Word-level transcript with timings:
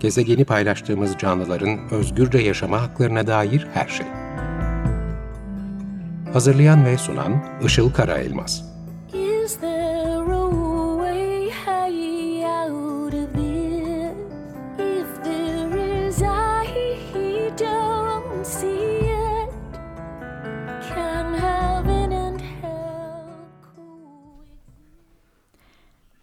gezegeni 0.00 0.44
paylaştığımız 0.44 1.16
canlıların 1.18 1.78
özgürce 1.90 2.38
yaşama 2.38 2.82
haklarına 2.82 3.26
dair 3.26 3.66
her 3.74 3.88
şey. 3.88 4.06
Hazırlayan 6.32 6.84
ve 6.84 6.98
sunan 6.98 7.44
Işıl 7.64 7.92
Karaelmaz. 7.92 8.75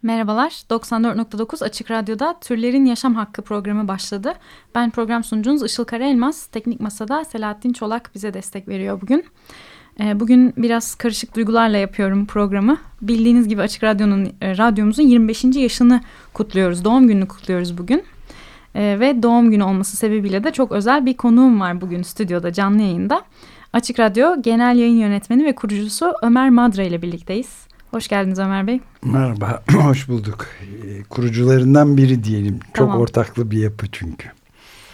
Merhabalar, 0.04 0.50
94.9 0.70 1.64
Açık 1.64 1.90
Radyo'da 1.90 2.36
Türlerin 2.40 2.84
Yaşam 2.84 3.14
Hakkı 3.14 3.42
programı 3.42 3.88
başladı. 3.88 4.32
Ben 4.74 4.90
program 4.90 5.24
sunucunuz 5.24 5.64
Işıl 5.64 5.84
Karaelmaz. 5.84 6.46
Teknik 6.46 6.80
Masa'da 6.80 7.24
Selahattin 7.24 7.72
Çolak 7.72 8.10
bize 8.14 8.34
destek 8.34 8.68
veriyor 8.68 9.00
bugün. 9.00 9.24
Ee, 10.00 10.20
Bugün 10.20 10.54
biraz 10.56 10.94
karışık 10.94 11.36
duygularla 11.36 11.76
yapıyorum 11.76 12.26
programı. 12.26 12.76
Bildiğiniz 13.02 13.48
gibi 13.48 13.62
Açık 13.62 13.84
Radyo'nun 13.84 14.32
e, 14.40 14.58
radyomuzun 14.58 15.02
25. 15.02 15.44
yaşını 15.44 16.00
kutluyoruz. 16.34 16.84
Doğum 16.84 17.08
gününü 17.08 17.28
kutluyoruz 17.28 17.78
bugün. 17.78 18.04
Ee, 18.74 18.96
Ve 19.00 19.22
doğum 19.22 19.50
günü 19.50 19.62
olması 19.62 19.96
sebebiyle 19.96 20.44
de 20.44 20.50
çok 20.52 20.72
özel 20.72 21.06
bir 21.06 21.16
konuğum 21.16 21.60
var 21.60 21.80
bugün 21.80 22.02
stüdyoda 22.02 22.52
canlı 22.52 22.82
yayında. 22.82 23.22
Açık 23.72 24.00
Radyo 24.00 24.42
Genel 24.42 24.76
Yayın 24.76 24.96
Yönetmeni 24.96 25.44
ve 25.44 25.54
kurucusu 25.54 26.12
Ömer 26.22 26.50
Madra 26.50 26.82
ile 26.82 27.02
birlikteyiz. 27.02 27.73
Hoş 27.94 28.08
geldiniz 28.08 28.38
Ömer 28.38 28.66
Bey. 28.66 28.80
Merhaba, 29.04 29.62
hoş 29.72 30.08
bulduk. 30.08 30.46
Ee, 30.62 31.02
Kurucularından 31.02 31.96
biri 31.96 32.24
diyelim. 32.24 32.60
Çok 32.60 32.74
Tamam. 32.74 33.00
ortaklı 33.00 33.50
bir 33.50 33.58
yapı 33.58 33.86
çünkü. 33.92 34.28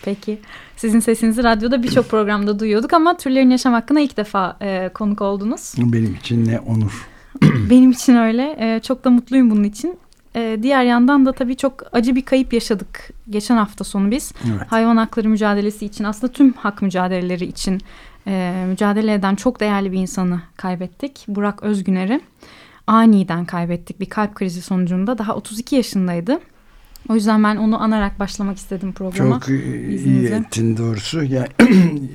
Peki. 0.03 0.39
Sizin 0.77 1.01
sesinizi 1.01 1.45
radyoda 1.45 1.83
birçok 1.83 2.09
programda 2.11 2.59
duyuyorduk 2.59 2.93
ama 2.93 3.17
türlerin 3.17 3.51
yaşam 3.51 3.73
hakkına 3.73 4.01
ilk 4.01 4.17
defa 4.17 4.57
e, 4.61 4.91
konuk 4.95 5.21
oldunuz. 5.21 5.75
Benim 5.79 6.15
için 6.15 6.47
ne 6.47 6.59
onur. 6.59 7.09
Benim 7.71 7.91
için 7.91 8.17
öyle. 8.17 8.57
E, 8.59 8.81
çok 8.81 9.05
da 9.05 9.11
mutluyum 9.11 9.51
bunun 9.51 9.65
için. 9.65 9.99
E, 10.37 10.59
diğer 10.63 10.85
yandan 10.85 11.27
da 11.27 11.33
tabii 11.33 11.57
çok 11.57 11.83
acı 11.93 12.15
bir 12.17 12.25
kayıp 12.25 12.53
yaşadık 12.53 13.11
geçen 13.31 13.57
hafta 13.57 13.85
sonu 13.85 14.11
biz. 14.11 14.33
Evet. 14.45 14.73
Hayvan 14.73 14.97
hakları 14.97 15.29
mücadelesi 15.29 15.87
için 15.87 16.05
aslında 16.05 16.33
tüm 16.33 16.53
hak 16.53 16.83
mücadeleleri 16.83 17.45
için 17.45 17.81
e, 18.27 18.65
mücadele 18.69 19.15
eden 19.15 19.35
çok 19.35 19.61
değerli 19.61 19.93
bir 19.93 19.99
insanı 19.99 20.41
kaybettik. 20.57 21.25
Burak 21.29 21.63
Özgüner'i 21.63 22.21
aniden 22.87 23.45
kaybettik 23.45 24.01
bir 24.01 24.07
kalp 24.07 24.35
krizi 24.35 24.63
sonucunda. 24.63 25.19
Daha 25.19 25.35
32 25.35 25.77
yaşındaydı. 25.77 26.39
O 27.09 27.15
yüzden 27.15 27.45
ben 27.45 27.57
onu 27.57 27.83
anarak 27.83 28.19
başlamak 28.21 28.57
istedim 28.57 28.93
programa. 28.93 29.41
Çok 29.41 29.49
iyi 29.49 29.89
izninizle. 29.95 30.37
ettin 30.37 30.77
doğrusu. 30.77 31.23
Yani, 31.25 31.49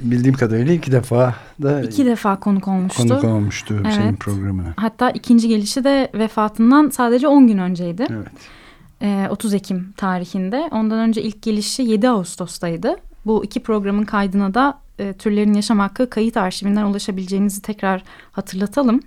bildiğim 0.02 0.36
kadarıyla 0.36 0.74
iki 0.74 0.92
defa 0.92 1.36
da 1.62 1.82
İki 1.82 2.06
defa 2.06 2.40
konuk 2.40 2.68
olmuştu. 2.68 3.08
konuk 3.08 3.24
olmuştu 3.24 3.84
senin 3.96 4.08
Evet. 4.08 4.20
programına. 4.20 4.74
Hatta 4.78 5.10
ikinci 5.12 5.48
gelişi 5.48 5.84
de 5.84 6.12
vefatından 6.14 6.90
sadece 6.90 7.28
10 7.28 7.48
gün 7.48 7.58
önceydi. 7.58 8.08
Evet. 8.10 8.28
Ee, 9.02 9.28
30 9.30 9.54
Ekim 9.54 9.94
tarihinde. 9.98 10.70
Ondan 10.72 11.00
önce 11.00 11.22
ilk 11.22 11.42
gelişi 11.42 11.84
7 11.84 12.10
Ağustos'taydı. 12.10 12.96
Bu 13.26 13.46
iki 13.46 13.60
programın 13.64 14.04
kaydına 14.06 14.54
da 14.54 14.80
e, 15.00 15.14
Türlerin 15.14 15.54
Yaşam 15.54 15.80
Hakkı 15.80 16.10
kayıt 16.10 16.38
arşivinden 16.38 16.84
ulaşabileceğinizi 16.84 17.62
tekrar 17.62 18.04
hatırlatalım. 18.32 19.00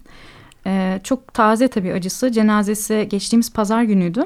Ee, 0.69 1.01
çok 1.05 1.35
taze 1.35 1.69
tabii 1.69 1.93
acısı. 1.93 2.33
Cenazesi 2.33 3.07
geçtiğimiz 3.11 3.53
pazar 3.53 3.83
günüydü. 3.83 4.25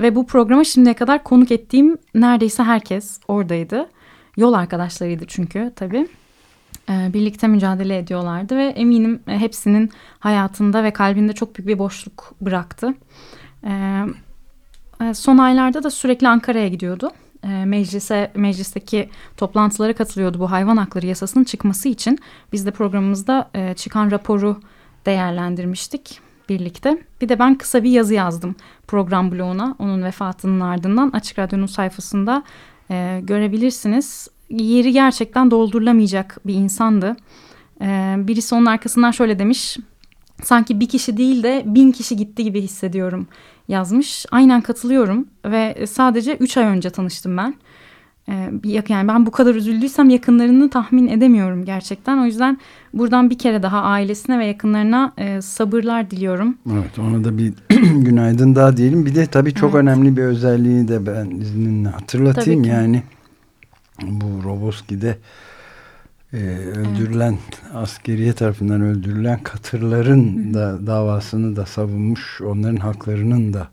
Ve 0.00 0.14
bu 0.14 0.26
programa 0.26 0.64
şimdiye 0.64 0.94
kadar 0.94 1.24
konuk 1.24 1.50
ettiğim 1.50 1.98
neredeyse 2.14 2.62
herkes 2.62 3.20
oradaydı. 3.28 3.90
Yol 4.36 4.52
arkadaşlarıydı 4.52 5.24
çünkü 5.28 5.72
tabii. 5.76 6.08
Ee, 6.90 7.10
birlikte 7.14 7.46
mücadele 7.46 7.98
ediyorlardı 7.98 8.56
ve 8.56 8.66
eminim 8.66 9.20
e, 9.28 9.38
hepsinin 9.38 9.90
hayatında 10.18 10.84
ve 10.84 10.90
kalbinde 10.90 11.32
çok 11.32 11.56
büyük 11.56 11.68
bir 11.68 11.78
boşluk 11.78 12.34
bıraktı. 12.40 12.94
Ee, 13.66 14.02
e, 15.00 15.14
son 15.14 15.38
aylarda 15.38 15.82
da 15.82 15.90
sürekli 15.90 16.28
Ankara'ya 16.28 16.68
gidiyordu. 16.68 17.10
Meclise 17.64 18.30
meclisteki 18.34 19.08
toplantılara 19.36 19.92
katılıyordu 19.92 20.38
bu 20.38 20.50
hayvan 20.50 20.76
hakları 20.76 21.06
yasasının 21.06 21.44
çıkması 21.44 21.88
için. 21.88 22.18
Biz 22.52 22.66
de 22.66 22.70
programımızda 22.70 23.50
e, 23.54 23.74
çıkan 23.74 24.10
raporu 24.10 24.60
değerlendirmiştik 25.06 26.20
birlikte. 26.48 26.98
Bir 27.20 27.28
de 27.28 27.38
ben 27.38 27.54
kısa 27.54 27.82
bir 27.82 27.90
yazı 27.90 28.14
yazdım 28.14 28.56
program 28.86 29.32
bloğuna 29.32 29.76
onun 29.78 30.02
vefatının 30.02 30.60
ardından 30.60 31.10
Açık 31.10 31.38
Radyo'nun 31.38 31.66
sayfasında 31.66 32.42
e, 32.90 33.20
görebilirsiniz. 33.22 34.28
Yeri 34.50 34.92
gerçekten 34.92 35.50
doldurulamayacak 35.50 36.38
bir 36.46 36.54
insandı. 36.54 37.16
E, 37.80 38.14
birisi 38.18 38.54
onun 38.54 38.66
arkasından 38.66 39.10
şöyle 39.10 39.38
demiş. 39.38 39.76
Sanki 40.42 40.80
bir 40.80 40.88
kişi 40.88 41.16
değil 41.16 41.42
de 41.42 41.62
bin 41.66 41.92
kişi 41.92 42.16
gitti 42.16 42.44
gibi 42.44 42.60
hissediyorum 42.60 43.26
yazmış. 43.68 44.26
Aynen 44.30 44.60
katılıyorum 44.60 45.28
ve 45.44 45.86
sadece 45.86 46.36
3 46.36 46.56
ay 46.56 46.64
önce 46.64 46.90
tanıştım 46.90 47.36
ben. 47.36 47.54
Ee, 48.28 48.48
bir 48.52 48.88
yani 48.88 49.08
ben 49.08 49.26
bu 49.26 49.30
kadar 49.30 49.54
üzüldüysem 49.54 50.10
yakınlarını 50.10 50.70
tahmin 50.70 51.08
edemiyorum 51.08 51.64
gerçekten. 51.64 52.18
O 52.18 52.24
yüzden 52.24 52.58
buradan 52.94 53.30
bir 53.30 53.38
kere 53.38 53.62
daha 53.62 53.82
ailesine 53.82 54.38
ve 54.38 54.46
yakınlarına 54.46 55.12
e, 55.18 55.42
sabırlar 55.42 56.10
diliyorum. 56.10 56.58
Evet 56.72 56.98
ona 56.98 57.24
da 57.24 57.38
bir 57.38 57.52
günaydın 58.04 58.54
daha 58.54 58.76
diyelim. 58.76 59.06
Bir 59.06 59.14
de 59.14 59.26
tabii 59.26 59.54
çok 59.54 59.74
Evet. 59.74 59.82
önemli 59.82 60.16
bir 60.16 60.22
özelliği 60.22 60.88
de 60.88 61.06
ben 61.06 61.30
izninle 61.30 61.88
hatırlatayım. 61.88 62.64
Yani 62.64 63.02
bu 64.02 64.44
Roboski'de 64.44 65.18
e, 66.32 66.36
öldürülen 66.56 67.38
askeriye 67.74 68.32
tarafından 68.32 68.80
öldürülen 68.80 69.38
katırların 69.42 70.54
da 70.54 70.86
davasını 70.86 71.56
da 71.56 71.66
savunmuş. 71.66 72.40
Onların 72.40 72.76
haklarının 72.76 73.52
da 73.52 73.68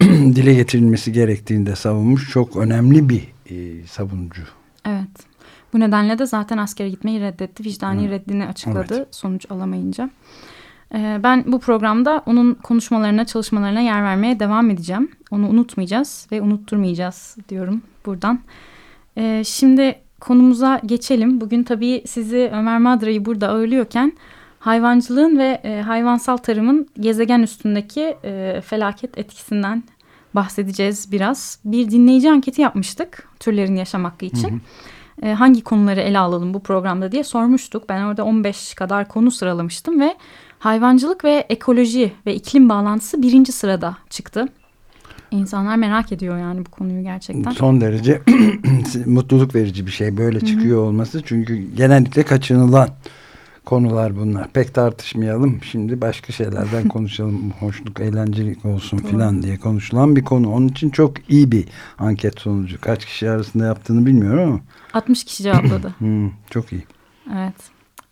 dile 0.34 0.54
getirilmesi 0.54 1.12
gerektiğini 1.12 1.66
de 1.66 1.76
savunmuş. 1.76 2.30
Çok 2.30 2.56
önemli 2.56 3.08
bir 3.08 3.37
e, 3.50 3.86
savunucu. 3.86 4.42
Evet. 4.86 5.26
Bu 5.72 5.80
nedenle 5.80 6.18
de 6.18 6.26
zaten 6.26 6.58
askere 6.58 6.88
gitmeyi 6.90 7.20
reddetti. 7.20 7.64
Vicdani 7.64 8.10
reddini 8.10 8.46
açıkladı 8.46 8.94
Evet. 8.96 9.14
sonuç 9.14 9.50
alamayınca. 9.50 10.10
Ee, 10.94 11.20
ben 11.22 11.44
bu 11.46 11.60
programda 11.60 12.22
onun 12.26 12.54
konuşmalarına, 12.54 13.24
çalışmalarına 13.24 13.80
yer 13.80 14.02
vermeye 14.02 14.40
devam 14.40 14.70
edeceğim. 14.70 15.10
Onu 15.30 15.48
unutmayacağız 15.48 16.26
ve 16.32 16.42
unutturmayacağız 16.42 17.36
diyorum 17.48 17.82
buradan. 18.06 18.40
Ee, 19.16 19.42
şimdi 19.46 19.98
konumuza 20.20 20.80
geçelim. 20.86 21.40
Bugün 21.40 21.62
tabii 21.62 22.02
sizi 22.06 22.50
Ömer 22.52 22.78
Madra'yı 22.78 23.24
burada 23.24 23.48
ağırlıyorken 23.48 24.12
hayvancılığın 24.58 25.38
ve 25.38 25.60
e, 25.64 25.80
hayvansal 25.80 26.36
tarımın 26.36 26.88
gezegen 27.00 27.42
üstündeki 27.42 28.16
e, 28.24 28.60
felaket 28.64 29.18
etkisinden 29.18 29.82
bahsedeceğiz 30.38 31.12
biraz. 31.12 31.58
Bir 31.64 31.90
dinleyici 31.90 32.30
anketi 32.30 32.60
yapmıştık 32.60 33.28
türlerin 33.40 33.76
yaşam 33.76 34.04
hakkı 34.04 34.26
için. 34.26 34.62
E, 35.22 35.32
hangi 35.32 35.60
konuları 35.64 36.00
ele 36.00 36.18
alalım 36.18 36.54
bu 36.54 36.60
programda 36.60 37.12
diye 37.12 37.24
sormuştuk. 37.24 37.88
Ben 37.88 38.02
orada 38.02 38.24
15 38.24 38.74
kadar 38.74 39.08
konu 39.08 39.30
sıralamıştım 39.30 40.00
ve 40.00 40.16
hayvancılık 40.58 41.24
ve 41.24 41.46
ekoloji 41.48 42.12
ve 42.26 42.34
iklim 42.34 42.68
bağlantısı 42.68 43.22
birinci 43.22 43.52
sırada 43.52 43.96
çıktı. 44.10 44.46
İnsanlar 45.30 45.76
merak 45.76 46.12
ediyor 46.12 46.38
yani 46.38 46.66
bu 46.66 46.70
konuyu 46.70 47.02
gerçekten. 47.02 47.50
Son 47.50 47.80
derece 47.80 48.22
mutluluk 49.06 49.54
verici 49.54 49.86
bir 49.86 49.90
şey 49.90 50.16
böyle 50.16 50.40
çıkıyor 50.40 50.82
olması. 50.82 51.22
Çünkü 51.24 51.56
genellikle 51.76 52.22
kaçınılan 52.22 52.88
konular 53.68 54.16
bunlar. 54.16 54.48
Pek 54.48 54.74
tartışmayalım. 54.74 55.60
Şimdi 55.62 56.00
başka 56.00 56.32
şeylerden 56.32 56.88
konuşalım. 56.94 57.52
Hoşluk, 57.60 58.00
eğlencelik 58.00 58.64
olsun 58.64 58.98
filan 58.98 59.42
diye 59.42 59.56
konuşulan 59.56 60.16
bir 60.16 60.24
konu. 60.24 60.52
Onun 60.52 60.68
için 60.68 60.90
çok 60.90 61.30
iyi 61.30 61.52
bir 61.52 61.64
anket 61.98 62.40
sonucu. 62.40 62.80
Kaç 62.80 63.04
kişi 63.04 63.30
arasında 63.30 63.64
yaptığını 63.64 64.06
bilmiyorum 64.06 64.42
ama 64.42 64.60
60 64.92 65.24
kişi 65.24 65.42
cevapladı. 65.42 65.94
hmm, 65.98 66.30
çok 66.50 66.72
iyi. 66.72 66.84
Evet. 67.36 67.54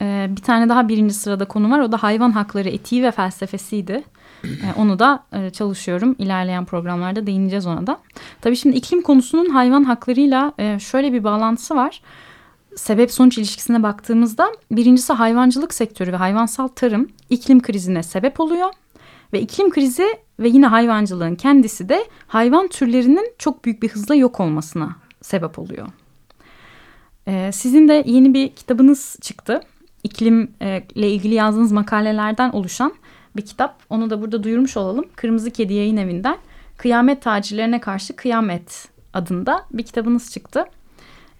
Ee, 0.03 0.27
bir 0.31 0.43
tane 0.43 0.69
daha 0.69 0.89
birinci 0.89 1.15
sırada 1.15 1.45
konu 1.45 1.71
var. 1.71 1.81
O 1.81 1.93
da 1.93 2.03
hayvan 2.03 2.31
hakları 2.31 2.69
etiği 2.69 3.03
ve 3.03 3.11
felsefesiydi. 3.11 4.05
Ee, 4.45 4.49
onu 4.77 4.99
da 4.99 5.25
e, 5.33 5.51
çalışıyorum. 5.51 6.17
İlerleyen 6.19 6.65
programlarda 6.65 7.27
değineceğiz 7.27 7.67
ona 7.67 7.87
da. 7.87 7.99
Tabii 8.41 8.57
şimdi 8.57 8.77
iklim 8.77 9.03
konusunun 9.03 9.51
hayvan 9.51 9.85
haklarıyla 9.85 10.53
e, 10.59 10.79
şöyle 10.79 11.13
bir 11.13 11.25
bağlantısı 11.25 11.77
var. 11.77 12.01
Sebep 12.77 13.13
sonuç 13.13 13.39
ilişkisine 13.39 13.83
baktığımızda 13.83 14.53
birincisi 14.71 15.13
hayvancılık 15.13 15.75
sektörü 15.75 16.13
ve 16.13 16.17
hayvansal 16.17 16.69
tarım 16.69 17.09
iklim 17.31 17.63
krizine 17.63 18.03
sebep 18.03 18.41
oluyor. 18.41 18.73
Ve 19.33 19.41
iklim 19.41 19.71
krizi 19.71 20.07
ve 20.41 20.49
yine 20.49 20.67
hayvancılığın 20.67 21.35
kendisi 21.35 21.89
de 21.89 22.05
hayvan 22.27 22.69
türlerinin 22.69 23.35
çok 23.39 23.65
büyük 23.65 23.83
bir 23.83 23.89
hızla 23.89 24.15
yok 24.15 24.41
olmasına 24.41 24.97
sebep 25.23 25.59
oluyor. 25.59 25.87
Ee, 27.29 27.51
sizin 27.53 27.89
de 27.89 28.05
yeni 28.07 28.35
bir 28.35 28.49
kitabınız 28.49 29.17
çıktı. 29.21 29.61
İklimle 30.05 31.11
ilgili 31.11 31.35
yazdığınız 31.35 31.73
makalelerden 31.73 32.51
oluşan 32.51 32.93
bir 33.37 33.47
kitap. 33.47 33.83
Onu 33.91 34.11
da 34.11 34.23
burada 34.23 34.43
duyurmuş 34.43 34.77
olalım. 34.77 35.05
Kırmızı 35.17 35.51
Kedi 35.51 35.75
Yayın 35.75 35.97
Evi'nden 35.97 36.37
Kıyamet 36.77 37.23
Tacirlerine 37.23 37.81
Karşı 37.81 38.17
Kıyamet 38.17 38.89
adında 39.15 39.67
bir 39.73 39.83
kitabınız 39.83 40.33
çıktı. 40.33 40.65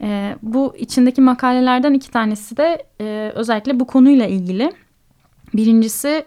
E, 0.01 0.37
bu 0.43 0.75
içindeki 0.79 1.21
makalelerden 1.21 1.95
iki 1.95 2.11
tanesi 2.11 2.57
de 2.57 2.87
e, 3.01 3.33
özellikle 3.35 3.81
bu 3.81 3.87
konuyla 3.87 4.27
ilgili. 4.27 4.73
Birincisi 5.55 6.25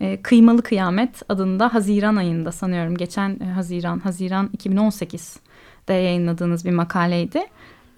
e, 0.00 0.22
Kıymalı 0.22 0.62
Kıyamet 0.62 1.22
adında 1.28 1.74
Haziran 1.74 2.16
ayında 2.16 2.52
sanıyorum 2.52 2.96
geçen 2.96 3.40
e, 3.40 3.44
Haziran, 3.44 3.98
Haziran 3.98 4.50
2018'de 4.58 5.92
yayınladığınız 5.94 6.64
bir 6.64 6.70
makaleydi. 6.70 7.42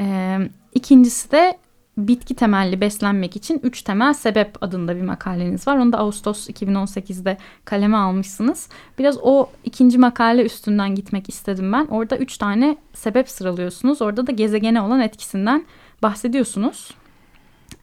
E, 0.01 0.39
ikincisi 0.75 1.33
de 1.33 1.59
bitki 1.99 2.35
temelli 2.35 2.81
beslenmek 2.81 3.37
için 3.37 3.61
üç 3.63 3.83
temel 3.83 4.15
sebep 4.15 4.63
adında 4.63 4.97
bir 4.97 5.03
makaleniz 5.03 5.67
var. 5.67 5.77
Onu 5.77 5.93
da 5.93 5.99
Ağustos 5.99 6.49
2018'de 6.49 7.39
kaleme 7.65 7.97
almışsınız. 7.97 8.69
Biraz 8.99 9.19
o 9.23 9.51
ikinci 9.65 9.99
makale 9.99 10.45
üstünden 10.45 10.95
gitmek 10.95 11.29
istedim 11.29 11.73
ben. 11.73 11.87
Orada 11.87 12.17
üç 12.17 12.39
tane 12.39 12.77
sebep 12.93 13.29
sıralıyorsunuz. 13.29 14.03
Orada 14.03 14.27
da 14.27 14.33
gezegene 14.33 14.81
olan 14.81 15.01
etkisinden 15.01 15.65
bahsediyorsunuz. 16.03 16.91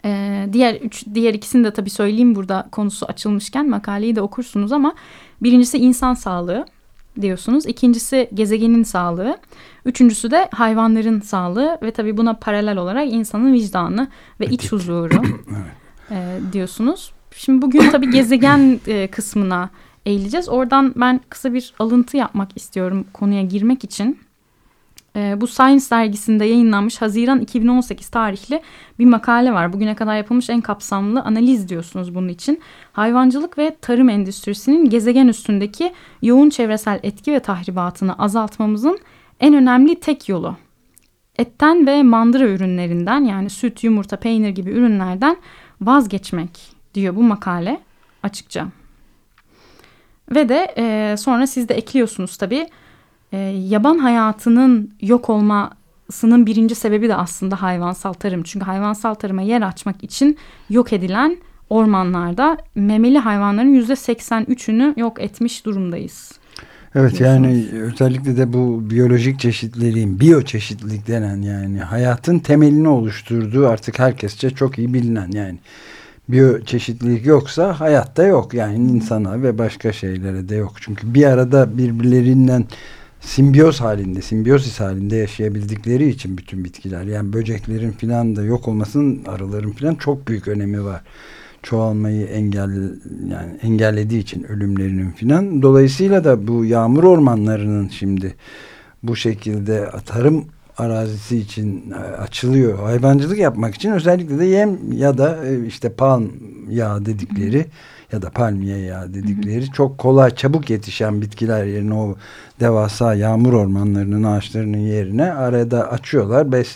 Ee, 0.05 0.47
diğer 0.53 0.75
üç, 0.75 1.05
diğer 1.13 1.33
ikisini 1.33 1.63
de 1.63 1.71
tabii 1.71 1.89
söyleyeyim 1.89 2.35
burada 2.35 2.67
konusu 2.71 3.05
açılmışken 3.05 3.69
makaleyi 3.69 4.15
de 4.15 4.21
okursunuz 4.21 4.71
ama 4.71 4.95
birincisi 5.41 5.77
insan 5.77 6.13
sağlığı 6.13 6.65
diyorsunuz. 7.21 7.65
İkincisi 7.65 8.29
gezegenin 8.33 8.83
sağlığı. 8.83 9.37
Üçüncüsü 9.85 10.31
de 10.31 10.49
hayvanların 10.51 11.19
sağlığı 11.21 11.77
ve 11.83 11.91
tabii 11.91 12.17
buna 12.17 12.33
paralel 12.33 12.77
olarak 12.77 13.13
insanın 13.13 13.53
vicdanı 13.53 14.07
ve 14.39 14.45
iç 14.45 14.71
huzuru 14.71 15.21
e, 16.11 16.39
diyorsunuz. 16.53 17.13
Şimdi 17.35 17.61
bugün 17.61 17.89
tabii 17.89 18.09
gezegen 18.09 18.79
e, 18.87 19.07
kısmına 19.07 19.69
eğileceğiz. 20.05 20.49
Oradan 20.49 20.93
ben 20.95 21.21
kısa 21.29 21.53
bir 21.53 21.73
alıntı 21.79 22.17
yapmak 22.17 22.57
istiyorum 22.57 23.05
konuya 23.13 23.41
girmek 23.41 23.83
için. 23.83 24.19
E, 25.15 25.41
bu 25.41 25.47
Science 25.47 25.85
dergisinde 25.91 26.45
yayınlanmış 26.45 27.01
Haziran 27.01 27.39
2018 27.39 28.09
tarihli 28.09 28.61
bir 28.99 29.05
makale 29.05 29.53
var. 29.53 29.73
Bugüne 29.73 29.95
kadar 29.95 30.17
yapılmış 30.17 30.49
en 30.49 30.61
kapsamlı 30.61 31.21
analiz 31.21 31.69
diyorsunuz 31.69 32.15
bunun 32.15 32.27
için. 32.27 32.61
Hayvancılık 32.93 33.57
ve 33.57 33.75
tarım 33.81 34.09
endüstrisinin 34.09 34.89
gezegen 34.89 35.27
üstündeki 35.27 35.93
yoğun 36.21 36.49
çevresel 36.49 36.99
etki 37.03 37.31
ve 37.31 37.39
tahribatını 37.39 38.13
azaltmamızın 38.13 38.99
en 39.39 39.53
önemli 39.53 39.99
tek 39.99 40.29
yolu. 40.29 40.55
Etten 41.37 41.87
ve 41.87 42.03
mandıra 42.03 42.47
ürünlerinden 42.47 43.21
yani 43.21 43.49
süt, 43.49 43.83
yumurta, 43.83 44.17
peynir 44.17 44.49
gibi 44.49 44.69
ürünlerden 44.69 45.37
vazgeçmek 45.81 46.59
diyor 46.93 47.15
bu 47.15 47.23
makale 47.23 47.79
açıkça. 48.23 48.67
Ve 50.31 50.49
de 50.49 50.73
e, 50.77 51.15
sonra 51.17 51.47
siz 51.47 51.69
de 51.69 51.73
ekliyorsunuz 51.73 52.37
tabii 52.37 52.67
e, 53.31 53.37
yaban 53.69 53.97
hayatının 53.97 54.91
yok 55.01 55.29
olmasının 55.29 56.45
birinci 56.45 56.75
sebebi 56.75 57.09
de 57.09 57.15
aslında 57.15 57.61
hayvansal 57.61 58.13
tarım. 58.13 58.43
Çünkü 58.43 58.65
hayvansal 58.65 59.13
tarıma 59.13 59.41
yer 59.41 59.61
açmak 59.61 60.03
için 60.03 60.37
yok 60.69 60.93
edilen 60.93 61.37
ormanlarda 61.69 62.57
memeli 62.75 63.19
hayvanların 63.19 63.73
yüzde 63.73 63.93
83'ünü 63.93 64.99
yok 64.99 65.21
etmiş 65.21 65.65
durumdayız. 65.65 66.31
Evet 66.95 67.21
yani 67.21 67.65
özellikle 67.71 68.37
de 68.37 68.53
bu 68.53 68.89
biyolojik 68.89 69.39
çeşitliliğin, 69.39 70.19
biyoçeşitlilik 70.19 71.07
denen 71.07 71.41
yani 71.41 71.79
hayatın 71.79 72.39
temelini 72.39 72.87
oluşturduğu 72.87 73.67
artık 73.67 73.99
herkesçe 73.99 74.49
çok 74.49 74.77
iyi 74.77 74.93
bilinen 74.93 75.31
yani 75.31 75.59
biyoçeşitlilik 76.29 77.25
yoksa 77.25 77.79
hayatta 77.79 78.23
yok 78.23 78.53
yani 78.53 78.77
insana 78.77 79.41
ve 79.43 79.57
başka 79.57 79.93
şeylere 79.93 80.49
de 80.49 80.55
yok. 80.55 80.73
Çünkü 80.81 81.13
bir 81.13 81.25
arada 81.25 81.77
birbirlerinden 81.77 82.65
simbiyoz 83.21 83.81
halinde, 83.81 84.21
simbiyozis 84.21 84.79
halinde 84.79 85.15
yaşayabildikleri 85.15 86.09
için 86.09 86.37
bütün 86.37 86.63
bitkiler 86.63 87.03
yani 87.03 87.33
böceklerin 87.33 87.91
filan 87.91 88.35
da 88.35 88.43
yok 88.43 88.67
olmasının 88.67 89.25
arıların 89.25 89.71
filan 89.71 89.95
çok 89.95 90.27
büyük 90.27 90.47
önemi 90.47 90.85
var. 90.85 91.01
Çoğalmayı 91.63 92.25
engel 92.25 92.69
yani 93.29 93.57
engellediği 93.61 94.21
için 94.21 94.43
ölümlerinin 94.43 95.11
filan. 95.11 95.61
Dolayısıyla 95.61 96.23
da 96.23 96.47
bu 96.47 96.65
yağmur 96.65 97.03
ormanlarının 97.03 97.87
şimdi 97.87 98.35
bu 99.03 99.15
şekilde 99.15 99.89
tarım 100.05 100.45
arazisi 100.77 101.37
için 101.37 101.91
açılıyor. 102.17 102.79
Hayvancılık 102.79 103.37
yapmak 103.37 103.75
için 103.75 103.91
özellikle 103.91 104.39
de 104.39 104.45
yem 104.45 104.77
ya 104.93 105.17
da 105.17 105.45
e, 105.45 105.65
işte 105.65 105.89
palm 105.89 106.31
yağı 106.69 107.05
dedikleri 107.05 107.65
ya 108.11 108.21
da 108.21 108.29
palmiye 108.29 108.77
yağı 108.77 109.13
dedikleri 109.13 109.71
çok 109.71 109.97
kolay 109.97 110.35
çabuk 110.35 110.69
yetişen 110.69 111.21
bitkiler 111.21 111.65
yerine 111.65 111.93
o 111.93 112.15
devasa 112.59 113.13
yağmur 113.13 113.53
ormanlarının 113.53 114.23
ağaçlarının 114.23 114.77
yerine 114.77 115.33
arada 115.33 115.91
açıyorlar. 115.91 116.51
Bes, 116.51 116.75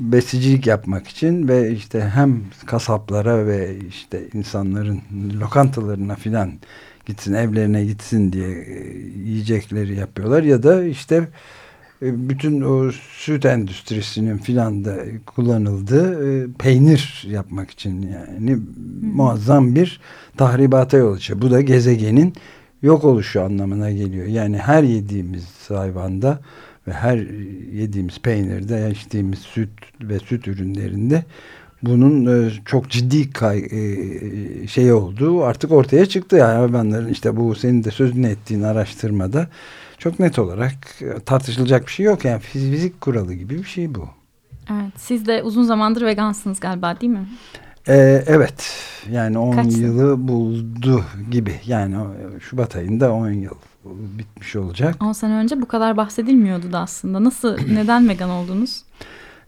besicilik 0.00 0.66
yapmak 0.66 1.08
için 1.08 1.48
ve 1.48 1.70
işte 1.70 2.00
hem 2.14 2.40
kasaplara 2.66 3.46
ve 3.46 3.76
işte 3.88 4.28
insanların 4.34 5.00
lokantalarına 5.40 6.14
filan 6.14 6.52
gitsin 7.06 7.34
evlerine 7.34 7.84
gitsin 7.84 8.32
diye 8.32 8.48
e, 8.48 8.98
yiyecekleri 9.18 9.94
yapıyorlar 9.94 10.42
ya 10.42 10.62
da 10.62 10.84
işte 10.84 11.28
bütün 12.02 12.60
o 12.60 12.90
süt 12.92 13.44
endüstrisinin 13.44 14.38
filan 14.38 14.84
da 14.84 14.96
kullanıldığı 15.26 16.30
e, 16.30 16.46
peynir 16.58 17.26
yapmak 17.30 17.70
için 17.70 18.02
yani 18.02 18.58
muazzam 19.02 19.74
bir 19.74 20.00
tahribata 20.36 20.96
yol 20.96 21.14
açıyor. 21.14 21.42
Bu 21.42 21.50
da 21.50 21.60
gezegenin 21.60 22.34
yok 22.82 23.04
oluşu 23.04 23.42
anlamına 23.42 23.90
geliyor. 23.90 24.26
Yani 24.26 24.58
her 24.58 24.82
yediğimiz 24.82 25.46
hayvanda 25.68 26.40
ve 26.88 26.92
her 26.92 27.16
yediğimiz 27.72 28.18
peynirde, 28.18 28.90
içtiğimiz 28.90 29.38
süt 29.38 29.70
ve 30.00 30.18
süt 30.18 30.48
ürünlerinde 30.48 31.24
bunun 31.82 32.46
e, 32.46 32.50
çok 32.64 32.90
ciddi 32.90 33.30
kay, 33.30 33.58
e, 33.58 34.66
şey 34.66 34.92
olduğu 34.92 35.42
artık 35.44 35.72
ortaya 35.72 36.06
çıktı. 36.06 36.36
Yani 36.36 36.58
hayvanların 36.58 37.08
işte 37.08 37.36
bu 37.36 37.54
senin 37.54 37.84
de 37.84 37.90
sözünü 37.90 38.26
ettiğin 38.26 38.62
araştırmada 38.62 39.48
çok 39.98 40.18
net 40.18 40.38
olarak 40.38 40.74
e, 41.00 41.20
tartışılacak 41.20 41.86
bir 41.86 41.92
şey 41.92 42.06
yok. 42.06 42.24
Yani 42.24 42.40
fizik 42.40 43.00
kuralı 43.00 43.34
gibi 43.34 43.58
bir 43.58 43.64
şey 43.64 43.94
bu. 43.94 44.08
Evet, 44.70 44.92
siz 44.96 45.26
de 45.26 45.42
uzun 45.42 45.62
zamandır 45.62 46.02
vegansınız 46.02 46.60
galiba 46.60 47.00
değil 47.00 47.12
mi? 47.12 47.26
Ee, 47.88 48.24
evet. 48.26 48.72
Yani 49.10 49.38
10 49.38 49.62
yılı 49.62 50.28
buldu 50.28 51.04
gibi. 51.30 51.54
Yani 51.66 51.96
Şubat 52.40 52.76
ayında 52.76 53.12
10 53.12 53.30
yıl 53.30 53.54
bitmiş 53.84 54.56
olacak. 54.56 54.96
10 55.02 55.12
sene 55.12 55.34
önce 55.34 55.60
bu 55.60 55.68
kadar 55.68 55.96
bahsedilmiyordu 55.96 56.72
da 56.72 56.78
aslında. 56.78 57.24
Nasıl, 57.24 57.58
neden 57.72 58.08
vegan 58.08 58.30
oldunuz? 58.30 58.82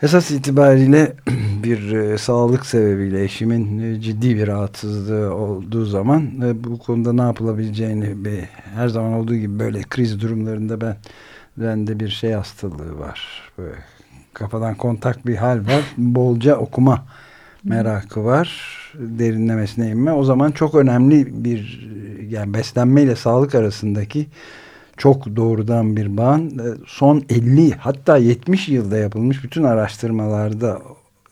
Esas 0.03 0.31
itibariyle 0.31 1.13
bir 1.63 1.93
e, 1.93 2.19
sağlık 2.19 2.67
sebebiyle 2.67 3.25
eşimin 3.25 3.79
e, 3.79 4.01
ciddi 4.01 4.37
bir 4.37 4.47
rahatsızlığı 4.47 5.35
olduğu 5.35 5.85
zaman 5.85 6.31
e, 6.43 6.65
bu 6.65 6.79
konuda 6.79 7.13
ne 7.13 7.23
yapılabileceğini 7.23 8.25
ve 8.25 8.49
her 8.75 8.89
zaman 8.89 9.13
olduğu 9.13 9.35
gibi 9.35 9.59
böyle 9.59 9.83
kriz 9.83 10.21
durumlarında 10.21 10.81
ben 10.81 10.97
bende 11.57 12.01
bir 12.01 12.09
şey 12.09 12.33
hastalığı 12.33 12.99
var. 12.99 13.43
Böyle 13.59 13.75
kafadan 14.35 14.75
kontak 14.75 15.27
bir 15.27 15.37
hal 15.37 15.59
var. 15.59 15.85
Bolca 15.97 16.57
okuma 16.57 17.05
merakı 17.65 18.25
var. 18.25 18.79
Derinlemesine 18.95 19.89
inme. 19.89 20.13
O 20.13 20.25
zaman 20.25 20.51
çok 20.51 20.75
önemli 20.75 21.45
bir 21.45 21.91
yani 22.29 22.55
beslenme 22.55 23.03
ile 23.03 23.17
sağlık 23.17 23.55
arasındaki 23.55 24.27
çok 24.97 25.37
doğrudan 25.37 25.97
bir 25.97 26.17
bağın 26.17 26.59
e, 26.59 26.63
son 26.87 27.25
50 27.29 27.71
hatta 27.71 28.17
70 28.17 28.69
yılda 28.69 28.99
yapılmış 28.99 29.45
bütün 29.45 29.63
araştırmalarda 29.63 30.83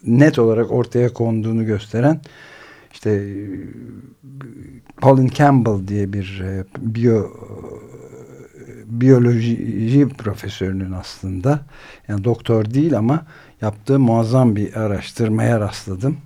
net 0.06 0.38
olarak 0.38 0.72
ortaya 0.72 1.12
konduğunu 1.12 1.66
gösteren 1.66 2.20
işte 2.92 3.34
Colin 5.02 5.28
Campbell 5.28 5.88
diye 5.88 6.12
bir 6.12 6.40
e, 6.44 6.64
biyo 6.78 7.30
biyoloji 8.86 10.08
profesörünün 10.08 10.92
aslında 10.92 11.60
yani 12.08 12.24
doktor 12.24 12.74
değil 12.74 12.98
ama 12.98 13.26
yaptığı 13.60 13.98
muazzam 13.98 14.56
bir 14.56 14.74
araştırmaya 14.74 15.60
rastladım. 15.60 16.16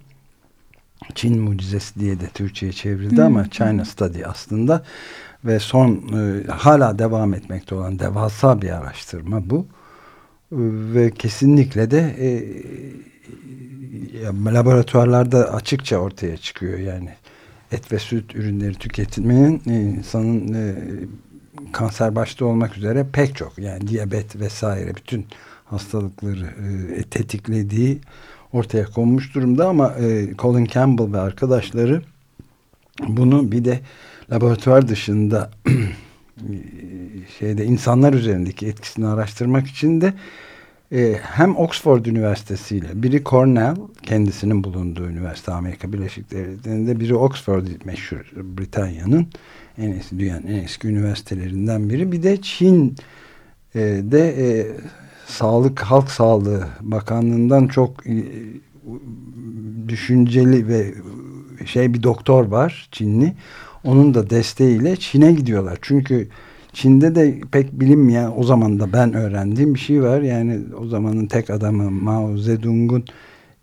Çin 1.15 1.41
mucizesi 1.41 2.01
diye 2.01 2.21
de 2.21 2.29
Türkçe'ye 2.29 2.73
çevrildi 2.73 3.17
hmm. 3.17 3.25
ama 3.25 3.51
China 3.51 3.85
Study 3.85 4.25
aslında 4.25 4.85
ve 5.45 5.59
son 5.59 5.91
e, 5.93 6.47
hala 6.47 6.99
devam 6.99 7.35
etmekte 7.35 7.75
olan 7.75 7.99
devasa 7.99 8.63
bir 8.63 8.71
araştırma 8.71 9.51
bu. 9.51 9.67
E, 10.53 10.57
ve 10.95 11.11
kesinlikle 11.11 11.91
de 11.91 12.17
e, 12.19 12.29
laboratuvarlarda 14.55 15.55
açıkça 15.55 15.97
ortaya 15.97 16.37
çıkıyor 16.37 16.79
yani 16.79 17.11
et 17.73 17.93
ve 17.93 17.99
süt 17.99 18.35
ürünleri 18.35 18.75
tüketiminin 18.75 19.63
e, 19.67 19.81
insanın 19.81 20.57
kanser 21.73 22.15
başta 22.15 22.45
olmak 22.45 22.77
üzere 22.77 23.07
pek 23.13 23.37
çok 23.37 23.59
yani 23.59 23.87
diyabet 23.87 24.41
vesaire 24.41 24.95
bütün 24.95 25.27
hastalıkları 25.65 26.47
e, 26.97 27.03
tetiklediği 27.03 28.01
ortaya 28.53 28.85
konmuş 28.85 29.35
durumda 29.35 29.69
ama 29.69 29.95
Colin 30.39 30.65
Campbell 30.65 31.13
ve 31.13 31.19
arkadaşları 31.21 32.03
bunu 33.09 33.53
bir 33.53 33.65
de 33.65 33.81
laboratuvar 34.33 34.89
dışında 34.89 35.51
şeyde 37.39 37.65
insanlar 37.65 38.13
üzerindeki 38.13 38.67
etkisini 38.67 39.07
araştırmak 39.07 39.67
için 39.67 40.01
de 40.01 40.15
e, 40.93 41.17
hem 41.23 41.57
Oxford 41.57 42.07
Üniversitesi 42.07 42.77
ile 42.77 43.03
biri 43.03 43.25
Cornell 43.25 43.77
kendisinin 44.03 44.65
bulunduğu 44.65 45.07
üniversite 45.07 45.53
Amerika 45.53 45.93
Birleşik 45.93 46.31
Devletleri'nde 46.31 47.01
biri 47.01 47.15
Oxford 47.15 47.67
meşhur 47.85 48.33
Britanya'nın 48.37 49.27
en 49.79 49.91
eski 49.91 50.19
dünyanın 50.19 50.47
en 50.47 50.65
eski 50.65 50.89
üniversitelerinden 50.89 51.91
biri 51.91 52.13
bir 52.13 52.23
de 52.23 52.43
Çin 52.43 52.97
e, 53.75 53.81
de 54.03 54.35
e, 54.39 54.67
Sağlık 55.27 55.81
Halk 55.81 56.11
Sağlığı 56.11 56.69
Bakanlığından 56.81 57.69
çok 57.69 58.07
e, 58.07 58.25
düşünceli 59.89 60.69
ve 60.69 60.95
şey 61.67 61.95
bir 61.95 62.03
doktor 62.03 62.45
var 62.47 62.89
Çinli. 62.93 63.33
Onun 63.85 64.15
da 64.15 64.31
desteğiyle 64.31 64.97
Çin'e 64.97 65.33
gidiyorlar. 65.33 65.79
Çünkü 65.83 66.29
Çin'de 66.73 67.15
de 67.15 67.41
pek 67.53 67.73
bilinmeyen 67.73 68.33
o 68.37 68.45
zaman 68.45 68.81
da 68.81 68.93
ben 68.93 69.15
öğrendiğim 69.15 69.75
bir 69.75 69.79
şey 69.79 70.03
var. 70.03 70.21
Yani 70.21 70.61
o 70.79 70.87
zamanın 70.87 71.27
tek 71.27 71.51
adamı 71.51 71.91
Mao 71.91 72.37
Zedong'un 72.37 73.05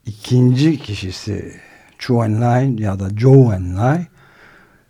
ikinci 0.06 0.78
kişisi 0.78 1.54
Chu 1.98 2.24
Enlai 2.24 2.82
ya 2.82 3.00
da 3.00 3.10
Zhou 3.10 3.54
Enlai 3.54 4.08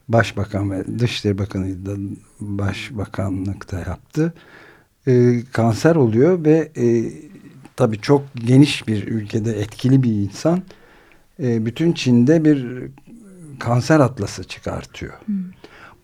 Başbakan 0.08 0.72
ve 0.72 1.00
Dışişleri 1.00 1.38
Bakanı 1.38 1.86
da 1.86 1.92
başbakanlıkta 2.40 3.80
yaptı. 3.80 4.34
Ee, 5.08 5.42
kanser 5.52 5.96
oluyor 5.96 6.46
ve 6.46 6.72
e, 6.78 7.12
tabii 7.76 8.02
çok 8.02 8.24
geniş 8.36 8.88
bir 8.88 9.08
ülkede 9.08 9.60
etkili 9.60 10.04
bir 10.04 10.12
insan. 10.12 10.62
E, 11.40 11.66
bütün 11.66 11.94
Çin'de 11.94 12.46
bir 12.46 12.88
kanser 13.62 14.00
atlası 14.00 14.44
çıkartıyor. 14.44 15.14
Hmm. 15.26 15.36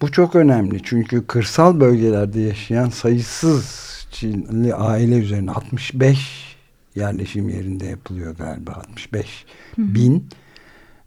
Bu 0.02 0.12
çok 0.12 0.36
önemli 0.36 0.84
çünkü 0.84 1.28
kırsal 1.28 1.80
bölgelerde 1.80 2.42
yaşayan 2.42 2.90
sayısız 2.90 3.88
Çinli 4.12 4.76
aile 4.76 5.18
üzerine 5.18 5.52
65 5.52 6.58
yerleşim 6.96 7.50
yerinde 7.50 7.86
yapılıyor 7.86 8.36
galiba 8.36 8.72
65 8.72 9.46
hmm. 9.76 9.96
bin 9.96 10.30